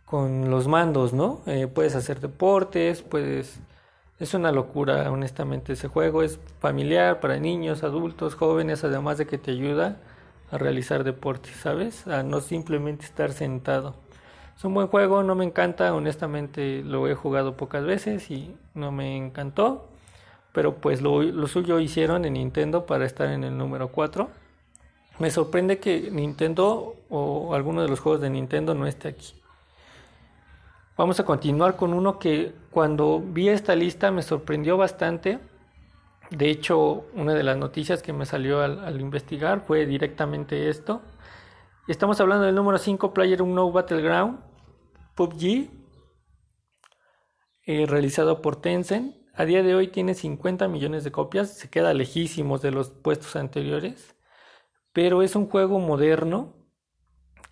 con 0.05 0.50
los 0.50 0.67
mandos, 0.67 1.13
¿no? 1.13 1.41
Eh, 1.45 1.67
puedes 1.67 1.93
hacer 1.93 2.19
deportes, 2.19 3.03
puedes 3.03 3.60
es 4.17 4.33
una 4.33 4.51
locura, 4.51 5.12
honestamente, 5.12 5.74
ese 5.74 5.88
juego 5.88 6.24
es 6.24 6.39
familiar 6.60 7.19
para 7.19 7.38
niños, 7.38 7.83
adultos, 7.83 8.33
jóvenes, 8.33 8.83
además 8.83 9.19
de 9.19 9.27
que 9.27 9.38
te 9.38 9.51
ayuda 9.51 9.98
a 10.50 10.57
realizar 10.57 11.03
deporte, 11.03 11.50
¿sabes? 11.51 12.07
A 12.07 12.24
no 12.24 12.41
simplemente 12.41 13.05
estar 13.05 13.33
sentado. 13.33 13.98
Es 14.57 14.65
un 14.65 14.74
buen 14.74 14.88
juego, 14.88 15.21
no 15.21 15.36
me 15.36 15.45
encanta, 15.45 15.93
honestamente 15.93 16.81
lo 16.81 17.07
he 17.07 17.13
jugado 17.13 17.55
pocas 17.55 17.86
veces 17.86 18.31
y 18.31 18.55
no 18.74 18.91
me 18.91 19.15
encantó, 19.15 19.90
pero 20.53 20.75
pues 20.75 21.01
lo, 21.01 21.22
lo 21.22 21.48
suyo 21.48 21.79
hicieron 21.79 22.25
en 22.25 22.34
Nintendo 22.34 22.86
para 22.86 23.05
estar 23.05 23.29
en 23.29 23.43
el 23.43 23.58
número 23.58 23.89
4. 23.89 24.29
Me 25.20 25.31
sorprende 25.31 25.79
que 25.79 26.10
Nintendo 26.12 26.96
o 27.10 27.53
alguno 27.53 27.81
de 27.81 27.88
los 27.88 28.00
juegos 28.00 28.22
de 28.22 28.29
Nintendo 28.29 28.74
no 28.74 28.88
esté 28.88 29.10
aquí. 29.10 29.34
Vamos 30.98 31.20
a 31.20 31.25
continuar 31.25 31.75
con 31.75 31.93
uno 31.93 32.20
que 32.20 32.53
cuando 32.70 33.20
vi 33.20 33.50
esta 33.50 33.75
lista 33.75 34.12
me 34.12 34.22
sorprendió 34.22 34.77
bastante 34.77 35.39
de 36.31 36.50
hecho, 36.50 37.08
una 37.13 37.34
de 37.34 37.43
las 37.43 37.58
noticias 37.58 38.01
que 38.01 38.13
me 38.13 38.25
salió 38.25 38.62
al, 38.62 39.01
investigar 39.01 39.65
fue 39.67 39.86
directamente 39.86 40.70
esto. 40.70 41.01
Estamos 41.89 42.22
hablando 42.22 42.46
del 42.46 42.55
número 42.55 42.77
5, 42.77 43.13
Player 43.13 43.43
No 43.43 43.70
Battleground, 43.70 44.39
PUBG, 45.15 45.70
eh, 47.65 47.86
realizado 47.86 48.41
por 48.41 48.55
Tencent. 48.62 49.13
A 49.33 49.45
día 49.45 49.63
de 49.63 49.75
hoy 49.75 49.88
tiene 49.88 50.13
50 50.13 50.67
millones 50.67 51.03
de 51.03 51.11
copias, 51.11 51.53
se 51.57 51.69
queda 51.69 51.93
lejísimos 51.93 52.61
de 52.61 52.71
los 52.71 52.89
puestos 52.89 53.35
anteriores, 53.35 54.15
pero 54.93 55.21
es 55.21 55.35
un 55.35 55.47
juego 55.47 55.79
moderno 55.79 56.53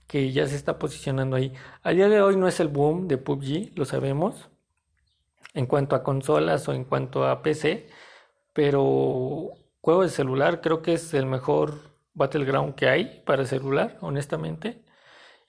que 0.07 0.31
ya 0.33 0.47
se 0.47 0.55
está 0.55 0.77
posicionando 0.79 1.35
ahí. 1.37 1.53
A 1.83 1.91
día 1.91 2.09
de 2.09 2.21
hoy 2.21 2.35
no 2.35 2.47
es 2.47 2.59
el 2.59 2.67
boom 2.67 3.07
de 3.07 3.17
PUBG, 3.17 3.77
lo 3.77 3.85
sabemos, 3.85 4.49
en 5.53 5.67
cuanto 5.67 5.95
a 5.95 6.03
consolas 6.03 6.67
o 6.67 6.73
en 6.73 6.83
cuanto 6.83 7.25
a 7.25 7.41
PC, 7.41 7.87
pero 8.53 9.51
juego 9.81 10.03
de 10.03 10.09
celular 10.09 10.61
creo 10.61 10.81
que 10.81 10.93
es 10.93 11.13
el 11.13 11.25
mejor 11.25 11.89
Battleground 12.13 12.75
que 12.75 12.89
hay 12.89 13.23
para 13.25 13.45
celular, 13.45 13.97
honestamente. 14.01 14.83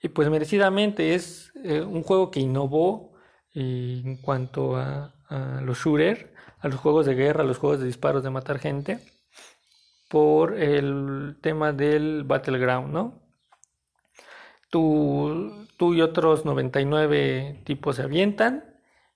Y 0.01 0.09
pues 0.09 0.29
merecidamente 0.29 1.15
es 1.15 1.51
eh, 1.63 1.81
un 1.81 2.03
juego 2.03 2.31
que 2.31 2.39
innovó 2.39 3.13
eh, 3.53 4.01
en 4.05 4.17
cuanto 4.17 4.77
a, 4.77 5.13
los 5.61 5.77
shooters, 5.79 6.25
a 6.59 6.67
los 6.67 6.79
juegos 6.79 7.05
de 7.05 7.15
guerra, 7.15 7.43
a 7.43 7.47
los 7.47 7.57
juegos 7.57 7.79
de 7.79 7.85
disparos 7.85 8.23
de 8.23 8.29
matar 8.29 8.59
gente, 8.59 8.99
por 10.09 10.59
el 10.59 11.37
tema 11.41 11.71
del 11.71 12.23
Battleground, 12.23 12.93
¿no? 12.93 13.21
Tú, 14.69 15.67
tú 15.77 15.93
y 15.93 16.01
otros 16.01 16.45
99 16.45 17.61
tipos 17.65 17.95
se 17.95 18.03
avientan 18.03 18.63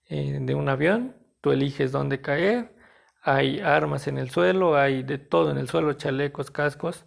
eh, 0.07 0.39
de 0.41 0.55
un 0.55 0.69
avión, 0.69 1.15
tú 1.41 1.51
eliges 1.51 1.91
dónde 1.91 2.21
caer, 2.21 2.75
hay 3.21 3.59
armas 3.59 4.07
en 4.07 4.17
el 4.17 4.29
suelo, 4.29 4.77
hay 4.77 5.03
de 5.03 5.17
todo 5.17 5.51
en 5.51 5.57
el 5.57 5.67
suelo, 5.67 5.93
chalecos, 5.93 6.51
cascos, 6.51 7.05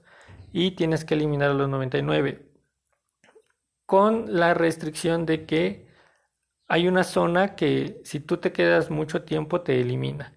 y 0.53 0.73
tienes 0.73 1.05
que 1.05 1.15
eliminar 1.15 1.51
a 1.51 1.55
los 1.55 1.69
99. 1.69 2.47
Con 3.87 4.35
la 4.35 4.55
restricción 4.55 5.27
de 5.27 5.47
que 5.47 5.88
hay 6.69 6.87
una 6.89 7.05
zona 7.05 7.57
que 7.57 8.01
si 8.05 8.21
tú 8.21 8.37
te 8.39 8.53
quedas 8.53 8.91
mucho 8.91 9.23
tiempo 9.25 9.63
te 9.63 9.81
elimina. 9.81 10.35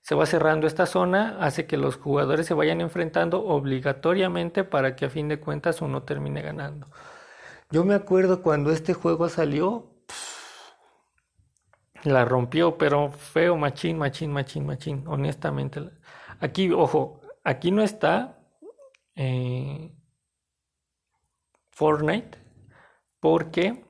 Se 0.00 0.14
va 0.14 0.26
cerrando 0.26 0.66
esta 0.66 0.86
zona, 0.86 1.38
hace 1.40 1.66
que 1.66 1.76
los 1.76 1.96
jugadores 1.96 2.46
se 2.46 2.54
vayan 2.54 2.80
enfrentando 2.80 3.44
obligatoriamente 3.44 4.64
para 4.64 4.96
que 4.96 5.06
a 5.06 5.10
fin 5.10 5.28
de 5.28 5.40
cuentas 5.40 5.82
uno 5.82 6.02
termine 6.04 6.42
ganando. 6.42 6.88
Yo 7.70 7.84
me 7.84 7.94
acuerdo 7.94 8.42
cuando 8.42 8.70
este 8.72 8.94
juego 8.94 9.28
salió, 9.28 9.94
la 12.04 12.24
rompió, 12.24 12.76
pero 12.78 13.10
feo, 13.10 13.56
machín, 13.56 13.98
machín, 13.98 14.32
machín, 14.32 14.66
machín, 14.66 15.04
honestamente. 15.06 15.80
Aquí, 16.40 16.70
ojo, 16.72 17.20
aquí 17.44 17.70
no 17.70 17.82
está 17.82 18.38
eh, 19.16 19.92
Fortnite 21.70 22.38
porque 23.20 23.83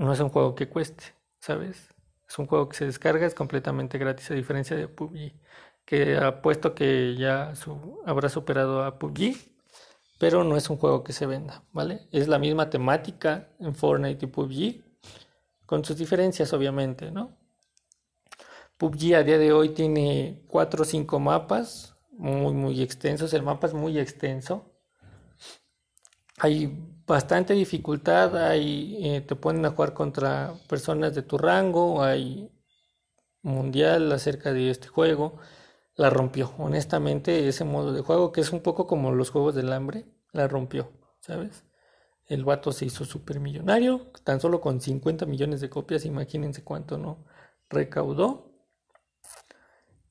no 0.00 0.14
es 0.14 0.20
un 0.20 0.30
juego 0.30 0.54
que 0.54 0.68
cueste, 0.68 1.04
¿sabes? 1.40 1.94
Es 2.26 2.38
un 2.38 2.46
juego 2.46 2.68
que 2.70 2.76
se 2.76 2.86
descarga, 2.86 3.26
es 3.26 3.34
completamente 3.34 3.98
gratis, 3.98 4.30
a 4.30 4.34
diferencia 4.34 4.74
de 4.74 4.88
PUBG, 4.88 5.34
que 5.84 6.16
apuesto 6.16 6.74
que 6.74 7.16
ya 7.16 7.52
habrá 8.06 8.30
superado 8.30 8.82
a 8.82 8.98
PUBG, 8.98 9.36
pero 10.18 10.42
no 10.42 10.56
es 10.56 10.70
un 10.70 10.78
juego 10.78 11.04
que 11.04 11.12
se 11.12 11.26
venda, 11.26 11.64
¿vale? 11.72 12.08
Es 12.12 12.28
la 12.28 12.38
misma 12.38 12.70
temática 12.70 13.50
en 13.58 13.74
Fortnite 13.74 14.24
y 14.24 14.28
PUBG, 14.28 14.84
con 15.66 15.84
sus 15.84 15.98
diferencias 15.98 16.52
obviamente, 16.54 17.10
¿no? 17.10 17.36
PUBG 18.78 19.16
a 19.16 19.22
día 19.22 19.36
de 19.36 19.52
hoy 19.52 19.70
tiene 19.70 20.44
4 20.48 20.82
o 20.82 20.84
5 20.86 21.20
mapas 21.20 21.94
muy 22.12 22.54
muy 22.54 22.82
extensos, 22.82 23.34
el 23.34 23.42
mapa 23.42 23.66
es 23.66 23.74
muy 23.74 23.98
extenso, 23.98 24.72
hay 26.38 26.99
bastante 27.10 27.54
dificultad, 27.54 28.36
hay, 28.36 28.96
eh, 29.04 29.20
te 29.20 29.34
ponen 29.34 29.66
a 29.66 29.70
jugar 29.70 29.94
contra 29.94 30.54
personas 30.68 31.12
de 31.12 31.22
tu 31.22 31.38
rango, 31.38 32.02
hay 32.04 32.52
mundial 33.42 34.12
acerca 34.12 34.52
de 34.52 34.70
este 34.70 34.86
juego, 34.86 35.38
la 35.96 36.08
rompió, 36.08 36.52
honestamente 36.58 37.48
ese 37.48 37.64
modo 37.64 37.92
de 37.92 38.02
juego 38.02 38.30
que 38.30 38.40
es 38.42 38.52
un 38.52 38.60
poco 38.60 38.86
como 38.86 39.10
los 39.12 39.30
juegos 39.30 39.56
del 39.56 39.72
hambre, 39.72 40.06
la 40.32 40.46
rompió, 40.46 40.92
¿sabes? 41.20 41.64
El 42.26 42.44
vato 42.44 42.70
se 42.70 42.86
hizo 42.86 43.04
súper 43.04 43.40
millonario, 43.40 44.12
tan 44.22 44.40
solo 44.40 44.60
con 44.60 44.80
50 44.80 45.26
millones 45.26 45.60
de 45.60 45.68
copias, 45.68 46.04
imagínense 46.04 46.62
cuánto 46.62 46.96
no 46.96 47.26
recaudó. 47.68 48.52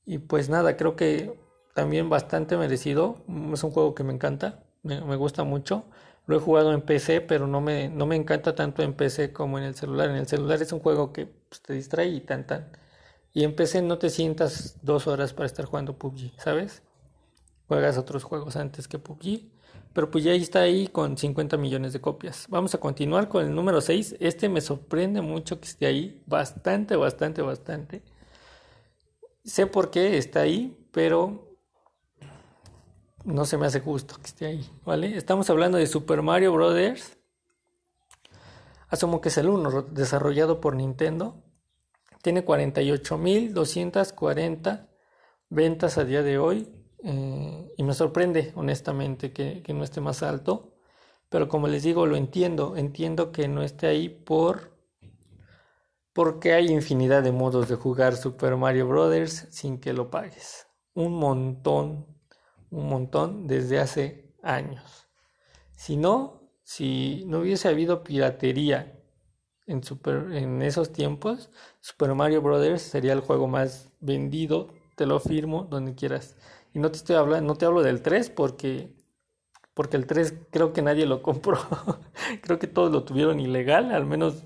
Y 0.04 0.18
pues 0.18 0.50
nada, 0.50 0.76
creo 0.76 0.96
que 0.96 1.40
también 1.74 2.10
bastante 2.10 2.58
merecido, 2.58 3.24
es 3.54 3.64
un 3.64 3.70
juego 3.70 3.94
que 3.94 4.04
me 4.04 4.12
encanta, 4.12 4.64
me, 4.82 5.00
me 5.00 5.16
gusta 5.16 5.44
mucho. 5.44 5.84
Lo 6.26 6.36
he 6.36 6.40
jugado 6.40 6.72
en 6.72 6.82
PC, 6.82 7.20
pero 7.22 7.46
no 7.46 7.60
me, 7.60 7.88
no 7.88 8.06
me 8.06 8.16
encanta 8.16 8.54
tanto 8.54 8.82
en 8.82 8.94
PC 8.94 9.32
como 9.32 9.58
en 9.58 9.64
el 9.64 9.74
celular. 9.74 10.10
En 10.10 10.16
el 10.16 10.26
celular 10.26 10.62
es 10.62 10.72
un 10.72 10.80
juego 10.80 11.12
que 11.12 11.26
pues, 11.26 11.62
te 11.62 11.74
distrae 11.74 12.08
y 12.08 12.20
tan 12.20 12.46
tan. 12.46 12.70
Y 13.32 13.44
en 13.44 13.54
PC 13.54 13.82
no 13.82 13.98
te 13.98 14.10
sientas 14.10 14.78
dos 14.82 15.06
horas 15.06 15.32
para 15.32 15.46
estar 15.46 15.64
jugando 15.64 15.96
PUBG, 15.98 16.32
¿sabes? 16.38 16.82
Juegas 17.68 17.98
otros 17.98 18.24
juegos 18.24 18.56
antes 18.56 18.88
que 18.88 18.98
PUBG. 18.98 19.50
Pero 19.92 20.10
pues 20.10 20.22
ya 20.22 20.32
está 20.32 20.60
ahí 20.60 20.86
con 20.86 21.16
50 21.16 21.56
millones 21.56 21.92
de 21.92 22.00
copias. 22.00 22.46
Vamos 22.48 22.74
a 22.74 22.78
continuar 22.78 23.28
con 23.28 23.44
el 23.44 23.54
número 23.54 23.80
6. 23.80 24.16
Este 24.20 24.48
me 24.48 24.60
sorprende 24.60 25.20
mucho 25.20 25.60
que 25.60 25.66
esté 25.66 25.86
ahí. 25.86 26.22
Bastante, 26.26 26.94
bastante, 26.96 27.42
bastante. 27.42 28.02
Sé 29.44 29.66
por 29.66 29.90
qué 29.90 30.16
está 30.16 30.40
ahí, 30.42 30.76
pero 30.92 31.49
no 33.24 33.44
se 33.44 33.58
me 33.58 33.66
hace 33.66 33.80
justo 33.80 34.14
que 34.16 34.26
esté 34.26 34.46
ahí, 34.46 34.70
¿vale? 34.84 35.16
Estamos 35.16 35.50
hablando 35.50 35.78
de 35.78 35.86
Super 35.86 36.22
Mario 36.22 36.52
Brothers. 36.52 37.18
Asumo 38.88 39.20
que 39.20 39.28
es 39.28 39.38
el 39.38 39.48
1 39.48 39.82
desarrollado 39.90 40.60
por 40.60 40.76
Nintendo. 40.76 41.42
Tiene 42.22 42.44
48.240 42.44 44.88
ventas 45.48 45.98
a 45.98 46.04
día 46.04 46.22
de 46.22 46.38
hoy. 46.38 46.72
Eh, 47.02 47.72
y 47.76 47.82
me 47.82 47.94
sorprende, 47.94 48.52
honestamente, 48.56 49.32
que, 49.32 49.62
que 49.62 49.74
no 49.74 49.84
esté 49.84 50.00
más 50.00 50.22
alto. 50.22 50.74
Pero 51.28 51.48
como 51.48 51.68
les 51.68 51.82
digo, 51.82 52.06
lo 52.06 52.16
entiendo. 52.16 52.76
Entiendo 52.76 53.32
que 53.32 53.48
no 53.48 53.62
esté 53.62 53.86
ahí 53.86 54.08
por 54.08 54.70
porque 56.12 56.54
hay 56.54 56.68
infinidad 56.68 57.22
de 57.22 57.32
modos 57.32 57.68
de 57.68 57.76
jugar 57.76 58.16
Super 58.16 58.56
Mario 58.56 58.88
Brothers 58.88 59.46
sin 59.50 59.78
que 59.78 59.92
lo 59.92 60.10
pagues. 60.10 60.66
Un 60.94 61.14
montón 61.14 62.06
un 62.70 62.88
montón 62.88 63.46
desde 63.46 63.80
hace 63.80 64.34
años. 64.42 65.08
Si 65.76 65.96
no, 65.96 66.50
si 66.62 67.24
no 67.26 67.40
hubiese 67.40 67.68
habido 67.68 68.02
piratería 68.04 69.00
en, 69.66 70.62
esos 70.62 70.92
tiempos, 70.92 71.50
Super 71.80 72.14
Mario 72.14 72.42
Brothers 72.42 72.82
sería 72.82 73.12
el 73.12 73.20
juego 73.20 73.46
más 73.46 73.92
vendido, 74.00 74.74
te 74.96 75.06
lo 75.06 75.20
firmo, 75.20 75.64
donde 75.64 75.94
quieras. 75.94 76.36
Y 76.74 76.78
no 76.78 76.90
te 76.90 76.98
estoy 76.98 77.16
hablando, 77.16 77.52
no 77.52 77.58
te 77.58 77.66
hablo 77.66 77.82
del 77.82 78.02
3 78.02 78.30
porque 78.30 78.94
porque 79.74 79.96
el 79.96 80.06
3 80.06 80.34
creo 80.50 80.72
que 80.72 80.82
nadie 80.82 81.06
lo 81.06 81.22
compró. 81.22 81.58
creo 82.42 82.58
que 82.58 82.66
todos 82.66 82.92
lo 82.92 83.04
tuvieron 83.04 83.40
ilegal, 83.40 83.92
al 83.92 84.04
menos 84.04 84.42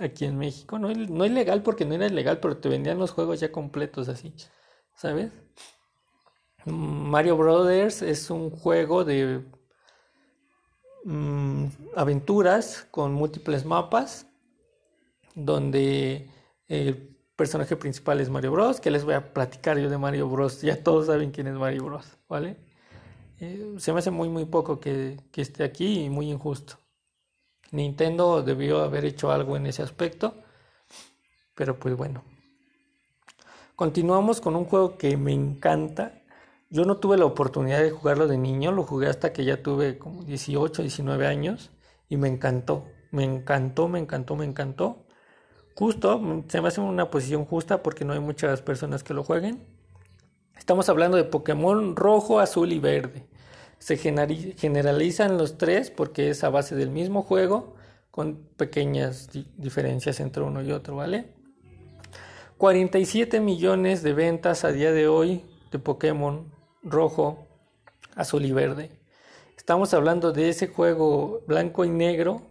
aquí 0.00 0.24
en 0.24 0.38
México. 0.38 0.78
No, 0.78 0.92
no 0.92 1.26
ilegal 1.26 1.62
porque 1.62 1.84
no 1.84 1.94
era 1.94 2.06
ilegal, 2.06 2.40
pero 2.40 2.56
te 2.56 2.68
vendían 2.68 2.98
los 2.98 3.12
juegos 3.12 3.40
ya 3.40 3.52
completos 3.52 4.08
así, 4.08 4.34
¿sabes? 4.96 5.30
Mario 6.64 7.36
Brothers 7.36 8.02
es 8.02 8.30
un 8.30 8.50
juego 8.50 9.04
de 9.04 9.44
mm, 11.04 11.66
aventuras 11.96 12.86
con 12.90 13.12
múltiples 13.12 13.64
mapas 13.64 14.26
donde 15.34 16.30
el 16.68 17.16
personaje 17.36 17.76
principal 17.76 18.20
es 18.20 18.30
Mario 18.30 18.52
Bros. 18.52 18.80
Que 18.80 18.90
les 18.90 19.04
voy 19.04 19.14
a 19.14 19.32
platicar 19.32 19.78
yo 19.78 19.90
de 19.90 19.98
Mario 19.98 20.28
Bros. 20.28 20.62
Ya 20.62 20.82
todos 20.82 21.06
saben 21.06 21.32
quién 21.32 21.48
es 21.48 21.54
Mario 21.54 21.84
Bros. 21.84 22.06
¿Vale? 22.28 22.56
Eh, 23.40 23.74
se 23.78 23.92
me 23.92 23.98
hace 23.98 24.10
muy 24.10 24.28
muy 24.28 24.44
poco 24.44 24.78
que, 24.78 25.18
que 25.32 25.42
esté 25.42 25.64
aquí 25.64 26.04
y 26.04 26.10
muy 26.10 26.30
injusto. 26.30 26.78
Nintendo 27.72 28.42
debió 28.42 28.82
haber 28.82 29.04
hecho 29.04 29.32
algo 29.32 29.56
en 29.56 29.66
ese 29.66 29.82
aspecto. 29.82 30.36
Pero 31.54 31.78
pues 31.78 31.96
bueno. 31.96 32.22
Continuamos 33.74 34.40
con 34.40 34.54
un 34.54 34.66
juego 34.66 34.96
que 34.96 35.16
me 35.16 35.32
encanta 35.32 36.21
yo 36.72 36.86
no 36.86 36.96
tuve 36.96 37.18
la 37.18 37.26
oportunidad 37.26 37.82
de 37.82 37.90
jugarlo 37.90 38.26
de 38.26 38.38
niño, 38.38 38.72
lo 38.72 38.84
jugué 38.84 39.06
hasta 39.06 39.34
que 39.34 39.44
ya 39.44 39.62
tuve 39.62 39.98
como 39.98 40.24
18, 40.24 40.80
19 40.80 41.26
años 41.26 41.70
y 42.08 42.16
me 42.16 42.28
encantó, 42.28 42.86
me 43.10 43.24
encantó, 43.24 43.88
me 43.88 43.98
encantó, 43.98 44.36
me 44.36 44.46
encantó. 44.46 45.04
Justo, 45.74 46.18
se 46.48 46.62
me 46.62 46.68
hace 46.68 46.80
una 46.80 47.10
posición 47.10 47.44
justa 47.44 47.82
porque 47.82 48.06
no 48.06 48.14
hay 48.14 48.20
muchas 48.20 48.62
personas 48.62 49.04
que 49.04 49.12
lo 49.12 49.22
jueguen. 49.22 49.62
Estamos 50.56 50.88
hablando 50.88 51.18
de 51.18 51.24
Pokémon 51.24 51.94
rojo, 51.94 52.40
azul 52.40 52.72
y 52.72 52.78
verde. 52.78 53.26
Se 53.78 53.98
generalizan 53.98 55.36
los 55.36 55.58
tres 55.58 55.90
porque 55.90 56.30
es 56.30 56.42
a 56.42 56.48
base 56.48 56.74
del 56.74 56.88
mismo 56.88 57.20
juego 57.20 57.74
con 58.10 58.48
pequeñas 58.56 59.28
diferencias 59.58 60.20
entre 60.20 60.42
uno 60.42 60.62
y 60.62 60.72
otro, 60.72 60.96
¿vale? 60.96 61.34
47 62.56 63.40
millones 63.40 64.02
de 64.02 64.14
ventas 64.14 64.64
a 64.64 64.72
día 64.72 64.90
de 64.92 65.06
hoy 65.06 65.44
de 65.70 65.78
Pokémon 65.78 66.61
rojo, 66.82 67.46
azul 68.14 68.44
y 68.44 68.52
verde. 68.52 68.90
Estamos 69.56 69.94
hablando 69.94 70.32
de 70.32 70.48
ese 70.48 70.66
juego 70.66 71.42
blanco 71.46 71.84
y 71.84 71.88
negro 71.88 72.42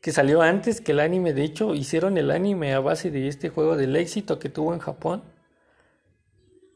que 0.00 0.10
salió 0.10 0.42
antes 0.42 0.80
que 0.80 0.92
el 0.92 1.00
anime. 1.00 1.32
De 1.32 1.44
hecho, 1.44 1.74
hicieron 1.74 2.18
el 2.18 2.30
anime 2.30 2.74
a 2.74 2.80
base 2.80 3.10
de 3.10 3.28
este 3.28 3.48
juego 3.48 3.76
del 3.76 3.94
éxito 3.94 4.38
que 4.38 4.48
tuvo 4.48 4.74
en 4.74 4.80
Japón. 4.80 5.22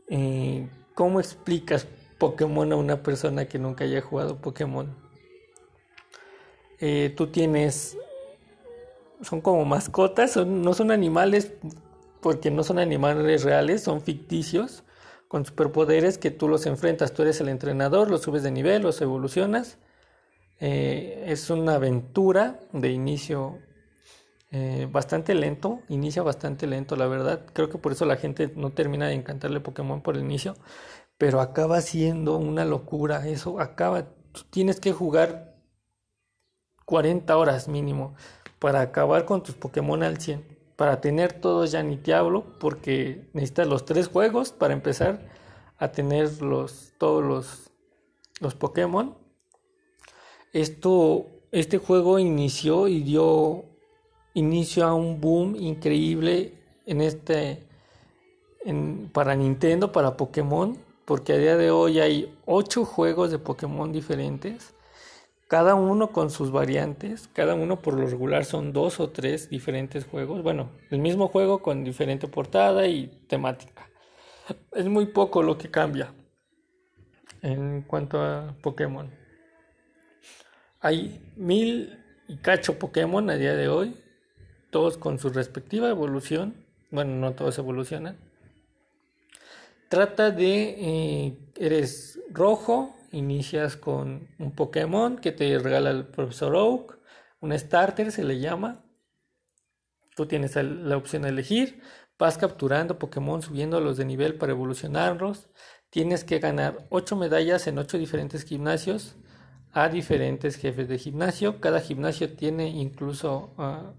Eh, 0.09 0.69
¿Cómo 0.95 1.19
explicas 1.19 1.89
Pokémon 2.19 2.73
a 2.73 2.77
una 2.77 3.03
persona 3.03 3.47
que 3.47 3.59
nunca 3.59 3.85
haya 3.85 4.01
jugado 4.01 4.41
Pokémon? 4.41 4.95
Eh, 6.79 7.13
tú 7.17 7.27
tienes... 7.27 7.99
Son 9.23 9.41
como 9.41 9.65
mascotas, 9.65 10.37
no 10.37 10.75
son 10.75 10.91
animales 10.91 11.53
porque 12.21 12.51
no 12.51 12.63
son 12.63 12.79
animales 12.79 13.43
reales, 13.43 13.83
son 13.83 14.03
ficticios 14.03 14.85
con 15.29 15.45
superpoderes 15.45 16.19
que 16.19 16.31
tú 16.31 16.49
los 16.49 16.67
enfrentas. 16.67 17.13
Tú 17.13 17.23
eres 17.23 17.41
el 17.41 17.49
entrenador, 17.49 18.11
los 18.11 18.23
subes 18.23 18.43
de 18.43 18.51
nivel, 18.51 18.83
los 18.83 19.01
evolucionas. 19.01 19.79
Eh, 20.61 21.25
es 21.27 21.51
una 21.51 21.75
aventura 21.75 22.61
de 22.73 22.91
inicio 22.91 23.59
eh, 24.53 24.89
bastante 24.91 25.35
lento, 25.35 25.81
inicia 25.89 26.23
bastante 26.23 26.67
lento, 26.67 26.97
la 26.97 27.07
verdad. 27.07 27.45
Creo 27.53 27.69
que 27.69 27.79
por 27.79 27.93
eso 27.93 28.07
la 28.07 28.17
gente 28.17 28.53
no 28.57 28.71
termina 28.71 29.09
de 29.09 29.15
encantarle 29.15 29.61
Pokémon 29.61 30.01
por 30.03 30.17
el 30.17 30.23
inicio, 30.23 30.57
pero 31.19 31.41
acaba 31.41 31.81
siendo 31.81 32.37
una 32.39 32.65
locura. 32.65 33.27
Eso 33.29 33.61
acaba, 33.61 34.07
tienes 34.51 34.81
que 34.81 34.93
jugar 34.93 35.57
40 36.87 37.37
horas 37.37 37.69
mínimo 37.69 38.15
para 38.59 38.81
acabar 38.81 39.25
con 39.27 39.43
tus 39.43 39.57
Pokémon 39.57 40.03
al 40.03 40.19
100 40.21 40.56
para 40.77 41.01
tener 41.01 41.33
todos 41.33 41.73
ya 41.73 41.83
ni 41.83 41.97
te 41.97 42.15
hablo 42.15 42.45
porque 42.61 43.29
necesitas 43.33 43.67
los 43.67 43.85
tres 43.85 44.09
juegos 44.09 44.53
para 44.53 44.75
empezar 44.75 45.21
a 45.79 45.89
tener 45.89 46.43
los, 46.43 46.93
todos 46.99 47.25
los, 47.25 47.71
los 48.41 48.55
Pokémon. 48.55 49.17
Esto, 50.53 51.27
este 51.51 51.79
juego 51.79 52.19
inició 52.19 52.89
y 52.89 53.03
dio 53.03 53.65
inicio 54.35 54.87
a 54.87 54.95
un 54.95 55.21
boom 55.21 55.57
increíble 55.57 56.55
en 56.85 57.01
este 57.01 57.67
en, 58.65 59.11
para 59.13 59.35
Nintendo, 59.35 59.93
para 59.93 60.17
Pokémon, 60.17 60.77
porque 61.05 61.33
a 61.33 61.39
día 61.39 61.57
de 61.57 61.71
hoy 61.71 62.01
hay 62.01 62.37
ocho 62.45 62.85
juegos 62.85 63.31
de 63.31 63.39
Pokémon 63.39 63.93
diferentes 63.93 64.76
cada 65.49 65.75
uno 65.75 66.11
con 66.11 66.31
sus 66.31 66.51
variantes, 66.51 67.29
cada 67.33 67.55
uno 67.55 67.81
por 67.81 67.95
lo 67.95 68.07
regular 68.07 68.45
son 68.45 68.73
dos 68.73 68.99
o 68.99 69.11
tres 69.11 69.49
diferentes 69.49 70.05
juegos, 70.05 70.43
bueno, 70.43 70.71
el 70.91 70.99
mismo 70.99 71.29
juego 71.29 71.63
con 71.63 71.85
diferente 71.85 72.27
portada 72.27 72.87
y 72.89 73.07
temática. 73.29 73.89
Es 74.73 74.87
muy 74.87 75.07
poco 75.07 75.43
lo 75.43 75.57
que 75.57 75.71
cambia 75.71 76.13
en 77.43 77.83
cuanto 77.83 78.21
a 78.21 78.57
Pokémon. 78.61 79.11
Hay 80.81 81.33
mil 81.37 81.99
y 82.29 82.37
cacho 82.39 82.79
Pokémon 82.79 83.31
a 83.31 83.37
día 83.37 83.55
de 83.55 83.69
hoy, 83.69 83.97
todos 84.71 84.99
con 84.99 85.19
su 85.19 85.29
respectiva 85.31 85.89
evolución, 85.89 86.67
bueno, 86.91 87.15
no 87.15 87.35
todos 87.35 87.59
evolucionan. 87.59 88.19
Trata 89.89 90.33
de, 90.33 90.77
eh, 90.79 91.39
eres 91.57 92.19
rojo, 92.31 92.96
inicias 93.13 93.77
con 93.77 94.29
un 94.39 94.53
Pokémon 94.53 95.19
que 95.19 95.33
te 95.33 95.59
regala 95.59 95.91
el 95.91 96.07
profesor 96.07 96.55
Oak, 96.57 96.99
un 97.41 97.57
starter 97.57 98.11
se 98.13 98.25
le 98.25 98.41
llama. 98.41 98.85
Tú 100.15 100.27
tienes 100.27 100.57
la 100.57 100.97
opción 100.97 101.23
de 101.23 101.29
elegir, 101.29 101.83
vas 102.19 102.39
capturando 102.39 102.99
Pokémon, 102.99 103.43
subiendo 103.43 103.81
los 103.81 103.97
de 103.97 104.05
nivel 104.05 104.37
para 104.37 104.53
evolucionarlos. 104.53 105.49
Tienes 105.91 106.25
que 106.25 106.39
ganar 106.39 106.87
8 106.89 107.17
medallas 107.17 107.67
en 107.67 107.79
8 107.79 107.99
diferentes 107.99 108.45
gimnasios 108.45 109.17
a 109.73 109.89
diferentes 109.89 110.57
jefes 110.57 110.89
de 110.89 110.99
gimnasio. 110.99 111.61
Cada 111.61 111.81
gimnasio 111.81 112.35
tiene 112.35 112.69
incluso 112.69 113.55
uh, 113.59 113.93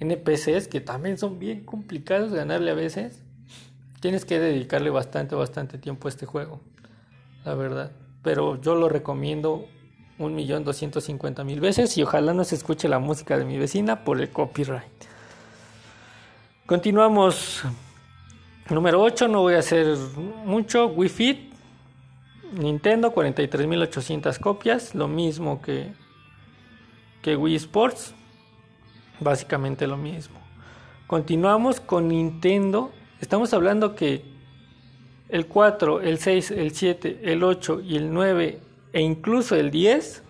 NPCs 0.00 0.66
que 0.66 0.80
también 0.80 1.16
son 1.16 1.38
bien 1.38 1.64
complicados 1.64 2.32
ganarle 2.32 2.72
a 2.72 2.74
veces. 2.74 3.22
Tienes 4.00 4.24
que 4.24 4.40
dedicarle 4.40 4.90
bastante, 4.90 5.34
bastante 5.34 5.78
tiempo 5.78 6.08
a 6.08 6.10
este 6.10 6.26
juego, 6.26 6.60
la 7.44 7.54
verdad. 7.54 7.92
Pero 8.22 8.60
yo 8.60 8.74
lo 8.74 8.88
recomiendo 8.88 9.66
un 10.18 10.34
millón 10.34 10.64
doscientos 10.64 11.04
cincuenta 11.04 11.44
mil 11.44 11.60
veces 11.60 11.96
y 11.96 12.02
ojalá 12.02 12.34
no 12.34 12.44
se 12.44 12.54
escuche 12.54 12.88
la 12.88 12.98
música 12.98 13.38
de 13.38 13.44
mi 13.44 13.56
vecina 13.56 14.04
por 14.04 14.20
el 14.20 14.30
copyright. 14.30 14.84
Continuamos. 16.66 17.62
Número 18.68 19.02
8, 19.02 19.26
no 19.26 19.40
voy 19.40 19.54
a 19.54 19.58
hacer 19.58 19.96
mucho. 20.44 20.86
Wii 20.86 21.08
Fit. 21.08 21.52
Nintendo, 22.52 23.12
43.800 23.12 24.38
copias. 24.38 24.94
Lo 24.94 25.08
mismo 25.08 25.60
que, 25.62 25.92
que 27.22 27.34
Wii 27.34 27.56
Sports. 27.56 28.14
Básicamente 29.18 29.86
lo 29.86 29.96
mismo. 29.96 30.38
Continuamos 31.06 31.80
con 31.80 32.06
Nintendo. 32.08 32.92
Estamos 33.20 33.52
hablando 33.52 33.96
que 33.96 34.22
el 35.30 35.46
4, 35.46 36.00
el 36.00 36.18
6, 36.18 36.50
el 36.52 36.72
7, 36.72 37.20
el 37.22 37.42
8 37.42 37.80
y 37.80 37.96
el 37.96 38.12
9 38.12 38.58
e 38.92 39.00
incluso 39.00 39.54
el 39.54 39.70
10 39.70 40.22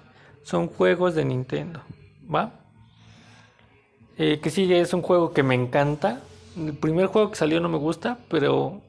son 0.42 0.68
juegos 0.68 1.14
de 1.14 1.24
Nintendo. 1.24 1.80
¿Va? 2.32 2.52
Eh, 4.18 4.38
que 4.42 4.50
sigue 4.50 4.80
es 4.80 4.92
un 4.92 5.02
juego 5.02 5.32
que 5.32 5.42
me 5.42 5.54
encanta. 5.54 6.20
El 6.56 6.74
primer 6.74 7.06
juego 7.06 7.30
que 7.30 7.36
salió 7.36 7.60
no 7.60 7.68
me 7.68 7.78
gusta, 7.78 8.18
pero 8.28 8.80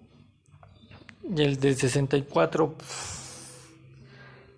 el 1.37 1.59
de 1.59 1.73
64 1.73 2.75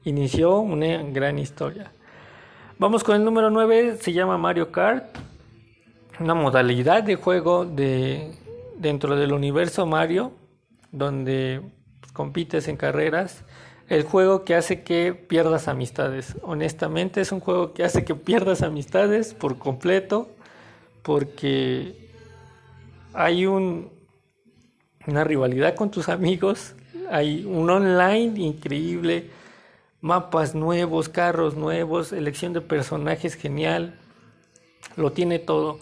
inició 0.05 0.59
una 0.59 1.03
gran 1.03 1.37
historia. 1.37 1.91
Vamos 2.79 3.03
con 3.03 3.15
el 3.15 3.23
número 3.23 3.49
9, 3.49 3.97
se 4.01 4.13
llama 4.13 4.37
Mario 4.37 4.71
Kart. 4.71 5.15
Una 6.19 6.33
modalidad 6.33 7.03
de 7.03 7.15
juego 7.15 7.65
de, 7.65 8.31
dentro 8.77 9.15
del 9.15 9.31
universo 9.31 9.85
Mario, 9.85 10.31
donde 10.93 11.61
compites 12.13 12.69
en 12.69 12.77
carreras. 12.77 13.43
El 13.89 14.03
juego 14.03 14.45
que 14.45 14.55
hace 14.55 14.83
que 14.83 15.13
pierdas 15.13 15.67
amistades. 15.67 16.37
Honestamente 16.41 17.19
es 17.19 17.33
un 17.33 17.41
juego 17.41 17.73
que 17.73 17.83
hace 17.83 18.05
que 18.05 18.15
pierdas 18.15 18.61
amistades 18.61 19.33
por 19.33 19.57
completo, 19.57 20.29
porque 21.01 22.09
hay 23.13 23.45
un, 23.45 23.91
una 25.05 25.25
rivalidad 25.25 25.75
con 25.75 25.91
tus 25.91 26.07
amigos, 26.07 26.75
hay 27.11 27.43
un 27.43 27.69
online 27.69 28.39
increíble, 28.39 29.29
mapas 29.99 30.55
nuevos, 30.55 31.09
carros 31.09 31.55
nuevos, 31.55 32.13
elección 32.13 32.53
de 32.53 32.61
personajes 32.61 33.35
genial, 33.35 33.99
lo 34.95 35.11
tiene 35.11 35.39
todo. 35.39 35.79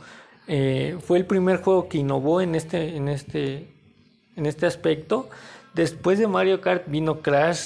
Eh, 0.47 0.97
fue 1.01 1.19
el 1.19 1.25
primer 1.25 1.61
juego 1.61 1.87
que 1.87 1.99
innovó 1.99 2.41
en 2.41 2.55
este, 2.55 2.95
en 2.95 3.07
este, 3.07 3.67
en 4.35 4.45
este 4.45 4.65
aspecto. 4.65 5.29
Después 5.73 6.19
de 6.19 6.27
Mario 6.27 6.61
Kart 6.61 6.83
vino 6.87 7.21
Crash 7.21 7.59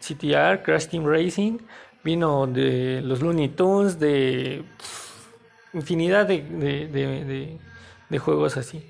CTR, 0.00 0.62
Crash 0.62 0.86
Team 0.86 1.06
Racing, 1.06 1.58
vino 2.04 2.46
de 2.46 3.00
los 3.02 3.20
Looney 3.20 3.48
Tunes, 3.48 3.98
de 3.98 4.64
infinidad 5.72 6.26
de 6.26 7.58
de 8.08 8.18
juegos 8.18 8.56
así. 8.56 8.82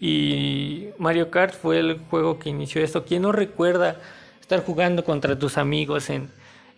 Y 0.00 0.88
Mario 0.98 1.30
Kart 1.30 1.54
fue 1.54 1.78
el 1.78 1.98
juego 2.10 2.38
que 2.38 2.50
inició 2.50 2.82
esto. 2.82 3.04
¿Quién 3.04 3.22
no 3.22 3.32
recuerda 3.32 4.00
estar 4.40 4.64
jugando 4.64 5.04
contra 5.04 5.38
tus 5.38 5.58
amigos 5.58 6.10
en, 6.10 6.30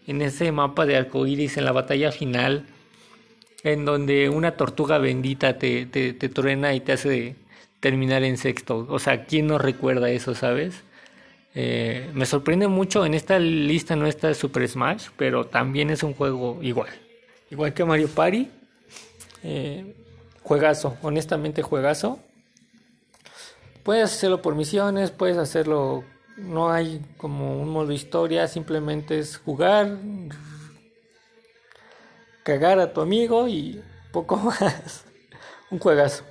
en 0.07 0.22
ese 0.22 0.53
mapa 0.53 0.85
de 0.87 0.96
arcoíris 0.96 1.57
en 1.57 1.64
la 1.64 1.72
batalla 1.72 2.12
final? 2.12 2.66
En 3.62 3.87
donde 3.87 4.29
una 4.29 4.53
tortuga 4.53 4.98
bendita 4.98 5.59
te, 5.59 5.87
te, 5.87 6.12
te 6.12 6.29
truena 6.29 6.74
y 6.74 6.81
te 6.81 6.92
hace 6.92 7.37
terminar 7.85 8.25
en 8.25 8.38
sexto. 8.38 8.87
O 8.88 8.99
sea, 8.99 9.27
¿quién 9.27 9.47
no 9.47 9.59
recuerda 9.59 10.09
eso, 10.09 10.35
sabes? 10.35 10.85
Eh, 11.55 12.11
me 12.14 12.25
sorprende 12.25 12.66
mucho, 12.66 13.05
en 13.05 13.12
esta 13.12 13.38
lista 13.38 13.94
no 13.94 14.07
está 14.07 14.33
Super 14.33 14.66
Smash, 14.66 15.09
pero 15.18 15.49
también 15.49 15.90
es 15.90 16.03
un 16.03 16.14
juego 16.14 16.61
igual. 16.62 16.88
Igual 17.51 17.75
que 17.75 17.85
Mario 17.85 18.09
Party. 18.09 18.51
Eh, 19.42 19.94
juegazo, 20.42 20.97
honestamente 21.03 21.61
juegazo. 21.61 22.20
Puedes 23.83 24.05
hacerlo 24.05 24.40
por 24.40 24.55
misiones, 24.55 25.11
puedes 25.11 25.37
hacerlo, 25.37 26.05
no 26.38 26.73
hay 26.73 27.03
como 27.18 27.61
un 27.61 27.68
modo 27.68 27.92
historia, 27.92 28.49
simplemente 28.49 29.18
es 29.18 29.37
jugar, 29.37 29.99
cagar 32.44 32.79
a 32.79 32.94
tu 32.94 33.03
amigo 33.03 33.47
y 33.47 33.83
poco 34.11 34.37
más. 34.38 35.05
un 35.70 35.79
juegazo. 35.79 36.25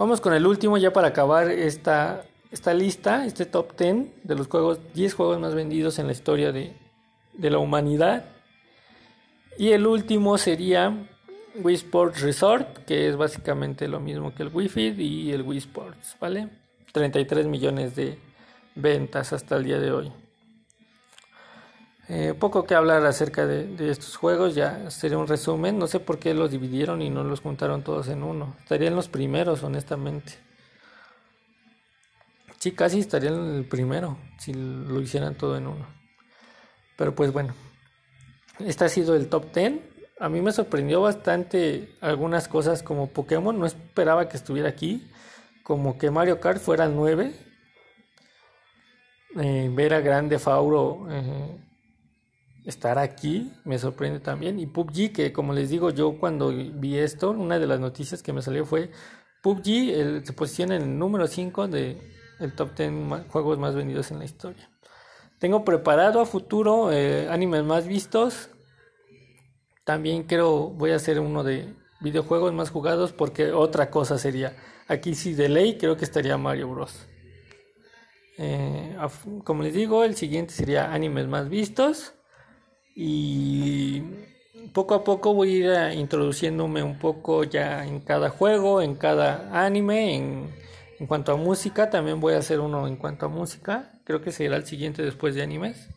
Vamos 0.00 0.22
con 0.22 0.32
el 0.32 0.46
último 0.46 0.78
ya 0.78 0.94
para 0.94 1.08
acabar 1.08 1.50
esta, 1.50 2.24
esta 2.50 2.72
lista, 2.72 3.26
este 3.26 3.44
top 3.44 3.76
10 3.76 4.24
de 4.24 4.34
los 4.34 4.46
juegos, 4.46 4.80
10 4.94 5.12
juegos 5.12 5.38
más 5.38 5.54
vendidos 5.54 5.98
en 5.98 6.06
la 6.06 6.12
historia 6.12 6.52
de, 6.52 6.72
de 7.34 7.50
la 7.50 7.58
humanidad. 7.58 8.24
Y 9.58 9.72
el 9.72 9.86
último 9.86 10.38
sería 10.38 11.06
Wii 11.54 11.74
Sports 11.74 12.22
Resort, 12.22 12.78
que 12.86 13.10
es 13.10 13.16
básicamente 13.16 13.88
lo 13.88 14.00
mismo 14.00 14.34
que 14.34 14.42
el 14.42 14.48
Wii 14.48 14.68
Fit 14.70 14.98
y 14.98 15.32
el 15.32 15.42
Wii 15.42 15.58
Sports, 15.58 16.16
¿vale? 16.18 16.48
33 16.92 17.46
millones 17.46 17.94
de 17.94 18.18
ventas 18.76 19.34
hasta 19.34 19.56
el 19.56 19.64
día 19.64 19.78
de 19.78 19.92
hoy. 19.92 20.10
Eh, 22.12 22.34
poco 22.36 22.64
que 22.64 22.74
hablar 22.74 23.06
acerca 23.06 23.46
de, 23.46 23.88
estos 23.88 24.16
juegos, 24.16 24.56
ya 24.56 24.90
sería 24.90 25.16
un 25.16 25.28
resumen. 25.28 25.78
No 25.78 25.86
sé 25.86 26.00
por 26.00 26.18
qué 26.18 26.34
los 26.34 26.50
dividieron 26.50 27.02
y 27.02 27.08
no 27.08 27.22
los 27.22 27.40
juntaron 27.40 27.84
todos 27.84 28.08
en 28.08 28.24
uno. 28.24 28.56
Estarían 28.58 28.96
los 28.96 29.08
primeros, 29.08 29.62
honestamente. 29.62 30.32
Sí, 32.58 32.72
casi 32.72 32.98
estarían 32.98 33.54
el 33.54 33.64
primero 33.64 34.18
si 34.38 34.52
lo 34.52 35.00
hicieran 35.00 35.36
todo 35.36 35.56
en 35.56 35.68
uno. 35.68 35.86
Pero 36.96 37.14
pues 37.14 37.32
bueno, 37.32 37.54
este 38.58 38.84
ha 38.84 38.88
sido 38.88 39.14
el 39.14 39.28
top 39.28 39.54
10 39.54 39.90
a 40.20 40.28
mí 40.28 40.42
me 40.42 40.52
sorprendió 40.52 41.00
bastante 41.00 41.96
algunas 42.02 42.46
cosas 42.46 42.82
como 42.82 43.06
Pokémon, 43.06 43.58
no 43.58 43.64
esperaba 43.64 44.28
que 44.28 44.36
estuviera 44.36 44.68
aquí, 44.68 45.10
como 45.62 45.96
que 45.96 46.10
Mario 46.10 46.40
Kart 46.40 46.60
fuera 46.60 46.84
el 46.84 46.94
9, 46.94 47.34
eh, 49.40 49.70
ver 49.72 49.94
a 49.94 50.00
Grande 50.00 50.38
Fauro 50.38 51.06
eh, 51.10 51.56
estar 52.70 52.98
aquí 52.98 53.52
me 53.64 53.78
sorprende 53.78 54.20
también, 54.20 54.58
y 54.58 54.66
PUBG, 54.66 55.12
que 55.12 55.32
como 55.32 55.52
les 55.52 55.68
digo 55.68 55.90
yo 55.90 56.18
cuando 56.18 56.48
vi 56.48 56.96
esto, 56.96 57.30
una 57.30 57.58
de 57.58 57.66
las 57.66 57.80
noticias 57.80 58.22
que 58.22 58.32
me 58.32 58.42
salió 58.42 58.64
fue 58.64 58.90
PUBG 59.42 60.24
se 60.24 60.32
posiciona 60.32 60.76
en 60.76 60.82
el 60.82 60.98
número 60.98 61.26
5 61.26 61.68
de 61.68 61.98
el 62.40 62.54
top 62.54 62.74
10 62.74 63.28
juegos 63.28 63.58
más 63.58 63.74
vendidos 63.74 64.10
en 64.10 64.18
la 64.18 64.24
historia. 64.24 64.70
Tengo 65.38 65.64
preparado 65.64 66.20
a 66.20 66.26
futuro 66.26 66.92
eh, 66.92 67.28
animes 67.30 67.64
más 67.64 67.86
vistos, 67.86 68.50
también 69.84 70.24
creo 70.24 70.70
voy 70.70 70.92
a 70.92 70.96
hacer 70.96 71.20
uno 71.20 71.42
de 71.44 71.74
videojuegos 72.00 72.52
más 72.52 72.70
jugados 72.70 73.12
porque 73.12 73.52
otra 73.52 73.90
cosa 73.90 74.18
sería, 74.18 74.56
aquí 74.88 75.14
sí 75.14 75.34
de 75.34 75.48
ley 75.48 75.78
creo 75.78 75.96
que 75.96 76.04
estaría 76.04 76.36
Mario 76.36 76.68
Bros. 76.68 77.06
Eh, 78.38 78.96
como 79.44 79.62
les 79.62 79.74
digo, 79.74 80.04
el 80.04 80.16
siguiente 80.16 80.54
sería 80.54 80.92
animes 80.92 81.26
más 81.26 81.48
vistos 81.48 82.14
y 83.02 84.02
poco 84.74 84.94
a 84.94 85.04
poco 85.04 85.32
voy 85.32 85.48
a 85.48 85.56
ir 85.56 85.70
eh, 85.70 85.94
introduciéndome 85.94 86.82
un 86.82 86.98
poco 86.98 87.44
ya 87.44 87.86
en 87.86 88.00
cada 88.00 88.28
juego, 88.28 88.82
en 88.82 88.94
cada 88.94 89.64
anime, 89.64 90.16
en, 90.16 90.50
en 90.98 91.06
cuanto 91.06 91.32
a 91.32 91.36
música, 91.36 91.88
también 91.88 92.20
voy 92.20 92.34
a 92.34 92.38
hacer 92.38 92.60
uno 92.60 92.86
en 92.86 92.96
cuanto 92.96 93.24
a 93.24 93.28
música, 93.30 93.90
creo 94.04 94.20
que 94.20 94.32
será 94.32 94.56
el 94.56 94.66
siguiente 94.66 95.02
después 95.02 95.34
de 95.34 95.42
animes. 95.42 95.88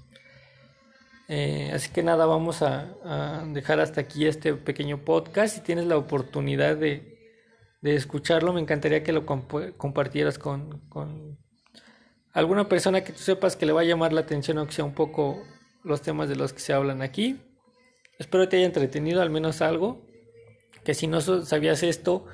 Eh, 1.27 1.71
así 1.73 1.91
que 1.91 2.03
nada, 2.03 2.25
vamos 2.25 2.61
a, 2.61 3.43
dejar 3.47 3.81
hasta 3.81 3.99
aquí 4.01 4.25
este 4.25 4.53
pequeño 4.53 4.99
podcast. 4.99 5.55
Si 5.55 5.61
tienes 5.61 5.85
la 5.87 5.97
oportunidad 5.97 6.77
de, 6.77 7.11
escucharlo, 7.81 8.53
me 8.53 8.61
encantaría 8.61 9.03
que 9.03 9.11
lo 9.11 9.25
compartieras 9.25 10.39
con, 10.39 10.81
alguna 12.31 12.69
persona 12.69 13.03
que 13.03 13.11
tú 13.11 13.19
sepas 13.19 13.57
que 13.57 13.65
le 13.65 13.73
va 13.73 13.81
a 13.81 13.83
llamar 13.83 14.13
la 14.13 14.21
atención, 14.21 14.57
aunque 14.57 14.73
sea 14.73 14.85
un 14.85 14.93
poco 14.93 15.43
los 15.83 16.01
temas 16.01 16.29
de 16.29 16.35
los 16.35 16.53
que 16.53 16.59
se 16.59 16.73
hablan 16.73 17.01
aquí. 17.01 17.39
Espero 18.19 18.47
te 18.47 18.57
haya 18.57 18.65
entretenido 18.65 19.21
al 19.21 19.29
menos 19.29 19.61
algo. 19.61 20.05
Que 20.83 20.93
si 20.93 21.07
no 21.07 21.21
sabías 21.21 21.83
esto, 21.83 22.25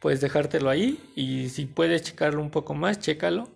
puedes 0.00 0.20
dejártelo 0.20 0.70
ahí. 0.70 1.00
Y 1.14 1.48
si 1.48 1.66
puedes 1.66 2.02
checarlo 2.02 2.40
un 2.40 2.50
poco 2.50 2.74
más, 2.74 2.98
chécalo. 3.00 3.48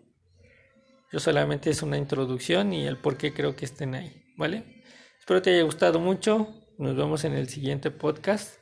Yo 1.13 1.21
solamente 1.21 1.71
es 1.71 1.83
una 1.83 1.99
introducción 1.99 2.73
y 2.73 2.87
el 2.87 2.97
por 2.97 3.19
qué 3.19 3.35
creo 3.35 3.55
que 3.55 3.67
estén 3.67 3.95
ahí, 3.95 4.25
¿vale? 4.37 4.83
Espero 5.19 5.43
te 5.43 5.51
haya 5.55 5.63
gustado 5.63 6.01
mucho. 6.01 6.49
Nos 6.79 6.97
vemos 6.97 7.25
en 7.25 7.35
el 7.35 7.49
siguiente 7.49 7.91
podcast. 7.91 8.59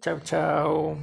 Chao, 0.00 0.20
chao. 0.20 0.98